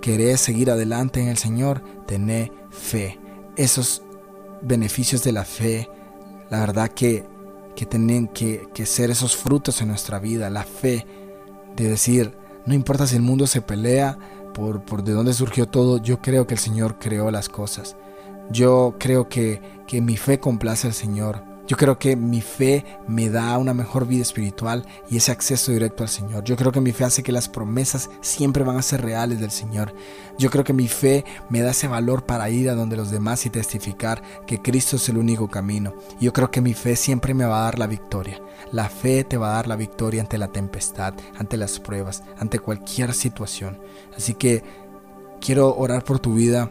¿Querés 0.00 0.40
seguir 0.40 0.70
adelante 0.70 1.20
en 1.20 1.28
el 1.28 1.36
Señor? 1.36 1.82
Tené 2.06 2.52
fe. 2.70 3.18
Esos 3.56 4.02
beneficios 4.62 5.22
de 5.22 5.32
la 5.32 5.44
fe 5.44 5.90
la 6.50 6.60
verdad 6.60 6.88
que, 6.88 7.24
que 7.74 7.86
tienen 7.86 8.28
que, 8.28 8.68
que 8.74 8.86
ser 8.86 9.10
esos 9.10 9.36
frutos 9.36 9.80
en 9.82 9.88
nuestra 9.88 10.18
vida, 10.18 10.50
la 10.50 10.64
fe 10.64 11.06
de 11.76 11.88
decir, 11.88 12.34
no 12.64 12.74
importa 12.74 13.06
si 13.06 13.16
el 13.16 13.22
mundo 13.22 13.46
se 13.46 13.62
pelea 13.62 14.18
por, 14.54 14.82
por 14.82 15.04
de 15.04 15.12
dónde 15.12 15.34
surgió 15.34 15.66
todo, 15.68 15.98
yo 15.98 16.20
creo 16.20 16.46
que 16.46 16.54
el 16.54 16.60
Señor 16.60 16.98
creó 16.98 17.30
las 17.30 17.48
cosas. 17.48 17.96
Yo 18.50 18.94
creo 18.98 19.28
que, 19.28 19.60
que 19.86 20.00
mi 20.00 20.16
fe 20.16 20.40
complace 20.40 20.86
al 20.86 20.94
Señor. 20.94 21.42
Yo 21.66 21.76
creo 21.76 21.98
que 21.98 22.14
mi 22.14 22.40
fe 22.40 22.84
me 23.08 23.28
da 23.28 23.58
una 23.58 23.74
mejor 23.74 24.06
vida 24.06 24.22
espiritual 24.22 24.86
y 25.10 25.16
ese 25.16 25.32
acceso 25.32 25.72
directo 25.72 26.04
al 26.04 26.08
Señor. 26.08 26.44
Yo 26.44 26.56
creo 26.56 26.70
que 26.70 26.80
mi 26.80 26.92
fe 26.92 27.04
hace 27.04 27.24
que 27.24 27.32
las 27.32 27.48
promesas 27.48 28.08
siempre 28.20 28.62
van 28.62 28.76
a 28.76 28.82
ser 28.82 29.02
reales 29.02 29.40
del 29.40 29.50
Señor. 29.50 29.92
Yo 30.38 30.50
creo 30.50 30.62
que 30.62 30.72
mi 30.72 30.86
fe 30.86 31.24
me 31.48 31.62
da 31.62 31.72
ese 31.72 31.88
valor 31.88 32.24
para 32.24 32.48
ir 32.50 32.70
a 32.70 32.74
donde 32.74 32.96
los 32.96 33.10
demás 33.10 33.46
y 33.46 33.50
testificar 33.50 34.22
que 34.46 34.62
Cristo 34.62 34.94
es 34.94 35.08
el 35.08 35.18
único 35.18 35.48
camino. 35.48 35.94
Yo 36.20 36.32
creo 36.32 36.52
que 36.52 36.60
mi 36.60 36.72
fe 36.72 36.94
siempre 36.94 37.34
me 37.34 37.44
va 37.44 37.60
a 37.60 37.64
dar 37.64 37.80
la 37.80 37.88
victoria. 37.88 38.40
La 38.70 38.88
fe 38.88 39.24
te 39.24 39.36
va 39.36 39.50
a 39.50 39.56
dar 39.56 39.66
la 39.66 39.76
victoria 39.76 40.20
ante 40.20 40.38
la 40.38 40.48
tempestad, 40.48 41.14
ante 41.36 41.56
las 41.56 41.80
pruebas, 41.80 42.22
ante 42.38 42.60
cualquier 42.60 43.12
situación. 43.12 43.80
Así 44.16 44.34
que 44.34 44.62
quiero 45.40 45.76
orar 45.76 46.04
por 46.04 46.20
tu 46.20 46.34
vida 46.34 46.70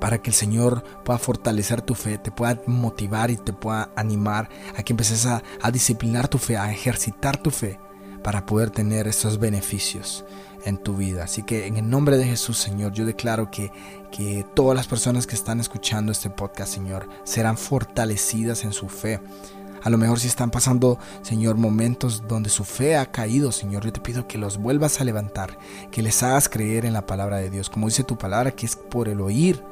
para 0.00 0.18
que 0.18 0.30
el 0.30 0.34
Señor 0.34 0.82
pueda 1.04 1.18
fortalecer 1.18 1.82
tu 1.82 1.94
fe, 1.94 2.18
te 2.18 2.30
pueda 2.30 2.60
motivar 2.66 3.30
y 3.30 3.36
te 3.36 3.52
pueda 3.52 3.90
animar 3.96 4.48
a 4.76 4.82
que 4.82 4.92
empieces 4.92 5.26
a, 5.26 5.42
disciplinar 5.72 6.28
tu 6.28 6.38
fe, 6.38 6.56
a 6.56 6.72
ejercitar 6.72 7.36
tu 7.36 7.50
fe 7.50 7.78
para 8.22 8.46
poder 8.46 8.70
tener 8.70 9.06
esos 9.06 9.38
beneficios 9.38 10.24
en 10.64 10.78
tu 10.78 10.96
vida. 10.96 11.24
Así 11.24 11.42
que 11.42 11.66
en 11.66 11.76
el 11.76 11.88
nombre 11.88 12.16
de 12.16 12.24
Jesús, 12.24 12.58
Señor, 12.58 12.92
yo 12.92 13.04
declaro 13.04 13.50
que, 13.50 13.70
que 14.10 14.44
todas 14.54 14.76
las 14.76 14.86
personas 14.86 15.26
que 15.26 15.34
están 15.34 15.60
escuchando 15.60 16.12
este 16.12 16.30
podcast, 16.30 16.72
Señor, 16.72 17.08
serán 17.24 17.56
fortalecidas 17.56 18.64
en 18.64 18.72
su 18.72 18.88
fe. 18.88 19.20
A 19.82 19.90
lo 19.90 19.98
mejor 19.98 20.18
si 20.18 20.26
están 20.26 20.50
pasando, 20.50 20.98
Señor, 21.22 21.56
momentos 21.56 22.24
donde 22.26 22.50
su 22.50 22.64
fe 22.64 22.96
ha 22.96 23.12
caído, 23.12 23.52
Señor, 23.52 23.84
yo 23.84 23.92
te 23.92 24.00
pido 24.00 24.26
que 24.26 24.38
los 24.38 24.58
vuelvas 24.58 25.00
a 25.00 25.04
levantar, 25.04 25.58
que 25.92 26.02
les 26.02 26.24
hagas 26.24 26.48
creer 26.48 26.84
en 26.84 26.92
la 26.92 27.06
palabra 27.06 27.36
de 27.36 27.50
Dios, 27.50 27.70
como 27.70 27.86
dice 27.86 28.02
tu 28.02 28.18
palabra, 28.18 28.50
que 28.50 28.66
es 28.66 28.74
por 28.74 29.08
el 29.08 29.20
oír 29.20 29.62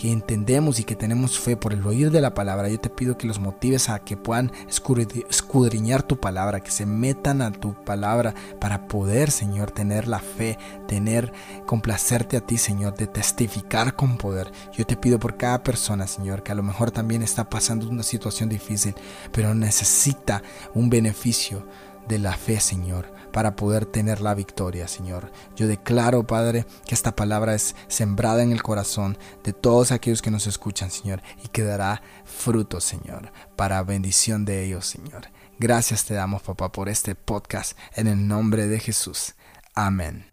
que 0.00 0.10
entendemos 0.10 0.80
y 0.80 0.84
que 0.84 0.96
tenemos 0.96 1.38
fe 1.38 1.58
por 1.58 1.74
el 1.74 1.86
oír 1.86 2.10
de 2.10 2.22
la 2.22 2.32
palabra, 2.32 2.70
yo 2.70 2.80
te 2.80 2.88
pido 2.88 3.18
que 3.18 3.26
los 3.26 3.38
motives 3.38 3.90
a 3.90 3.98
que 3.98 4.16
puedan 4.16 4.50
escudriñar 4.66 6.02
tu 6.02 6.18
palabra, 6.18 6.60
que 6.60 6.70
se 6.70 6.86
metan 6.86 7.42
a 7.42 7.52
tu 7.52 7.74
palabra 7.84 8.34
para 8.58 8.88
poder, 8.88 9.30
Señor, 9.30 9.72
tener 9.72 10.08
la 10.08 10.20
fe, 10.20 10.58
tener, 10.88 11.34
complacerte 11.66 12.38
a 12.38 12.40
ti, 12.40 12.56
Señor, 12.56 12.94
de 12.94 13.08
testificar 13.08 13.94
con 13.94 14.16
poder. 14.16 14.50
Yo 14.72 14.86
te 14.86 14.96
pido 14.96 15.18
por 15.18 15.36
cada 15.36 15.62
persona, 15.62 16.06
Señor, 16.06 16.42
que 16.42 16.52
a 16.52 16.54
lo 16.54 16.62
mejor 16.62 16.90
también 16.90 17.22
está 17.22 17.50
pasando 17.50 17.86
una 17.86 18.02
situación 18.02 18.48
difícil, 18.48 18.94
pero 19.32 19.54
necesita 19.54 20.42
un 20.72 20.88
beneficio 20.88 21.66
de 22.08 22.20
la 22.20 22.32
fe, 22.32 22.58
Señor 22.58 23.19
para 23.32 23.56
poder 23.56 23.86
tener 23.86 24.20
la 24.20 24.34
victoria, 24.34 24.88
Señor. 24.88 25.30
Yo 25.56 25.66
declaro, 25.66 26.26
Padre, 26.26 26.66
que 26.86 26.94
esta 26.94 27.14
palabra 27.14 27.54
es 27.54 27.74
sembrada 27.88 28.42
en 28.42 28.52
el 28.52 28.62
corazón 28.62 29.18
de 29.44 29.52
todos 29.52 29.92
aquellos 29.92 30.22
que 30.22 30.30
nos 30.30 30.46
escuchan, 30.46 30.90
Señor, 30.90 31.22
y 31.44 31.48
que 31.48 31.62
dará 31.62 32.02
fruto, 32.24 32.80
Señor, 32.80 33.32
para 33.56 33.82
bendición 33.82 34.44
de 34.44 34.64
ellos, 34.64 34.86
Señor. 34.86 35.28
Gracias 35.58 36.04
te 36.04 36.14
damos, 36.14 36.42
papá, 36.42 36.72
por 36.72 36.88
este 36.88 37.14
podcast 37.14 37.76
en 37.94 38.06
el 38.06 38.26
nombre 38.26 38.66
de 38.66 38.80
Jesús. 38.80 39.34
Amén. 39.74 40.26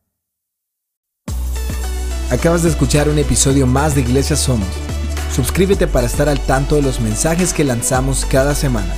Acabas 2.32 2.64
de 2.64 2.70
escuchar 2.70 3.08
un 3.08 3.20
episodio 3.20 3.68
más 3.68 3.96
de 3.96 4.02
Iglesia 4.02 4.36
Somos. 4.36 4.68
Suscríbete 5.34 5.88
para 5.88 6.08
estar 6.08 6.28
al 6.28 6.40
tanto 6.40 6.76
de 6.76 6.82
los 6.82 7.00
mensajes 7.00 7.54
que 7.54 7.64
lanzamos 7.64 8.26
cada 8.26 8.56
semana. 8.56 8.94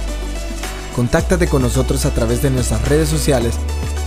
Contáctate 0.99 1.47
con 1.47 1.61
nosotros 1.61 2.05
a 2.05 2.13
través 2.13 2.41
de 2.41 2.49
nuestras 2.49 2.85
redes 2.89 3.07
sociales 3.07 3.55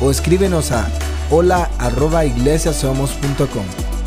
o 0.03 0.11
escríbenos 0.11 0.73
a 0.73 0.87
hola.iglesiasomos.com. 1.31 4.02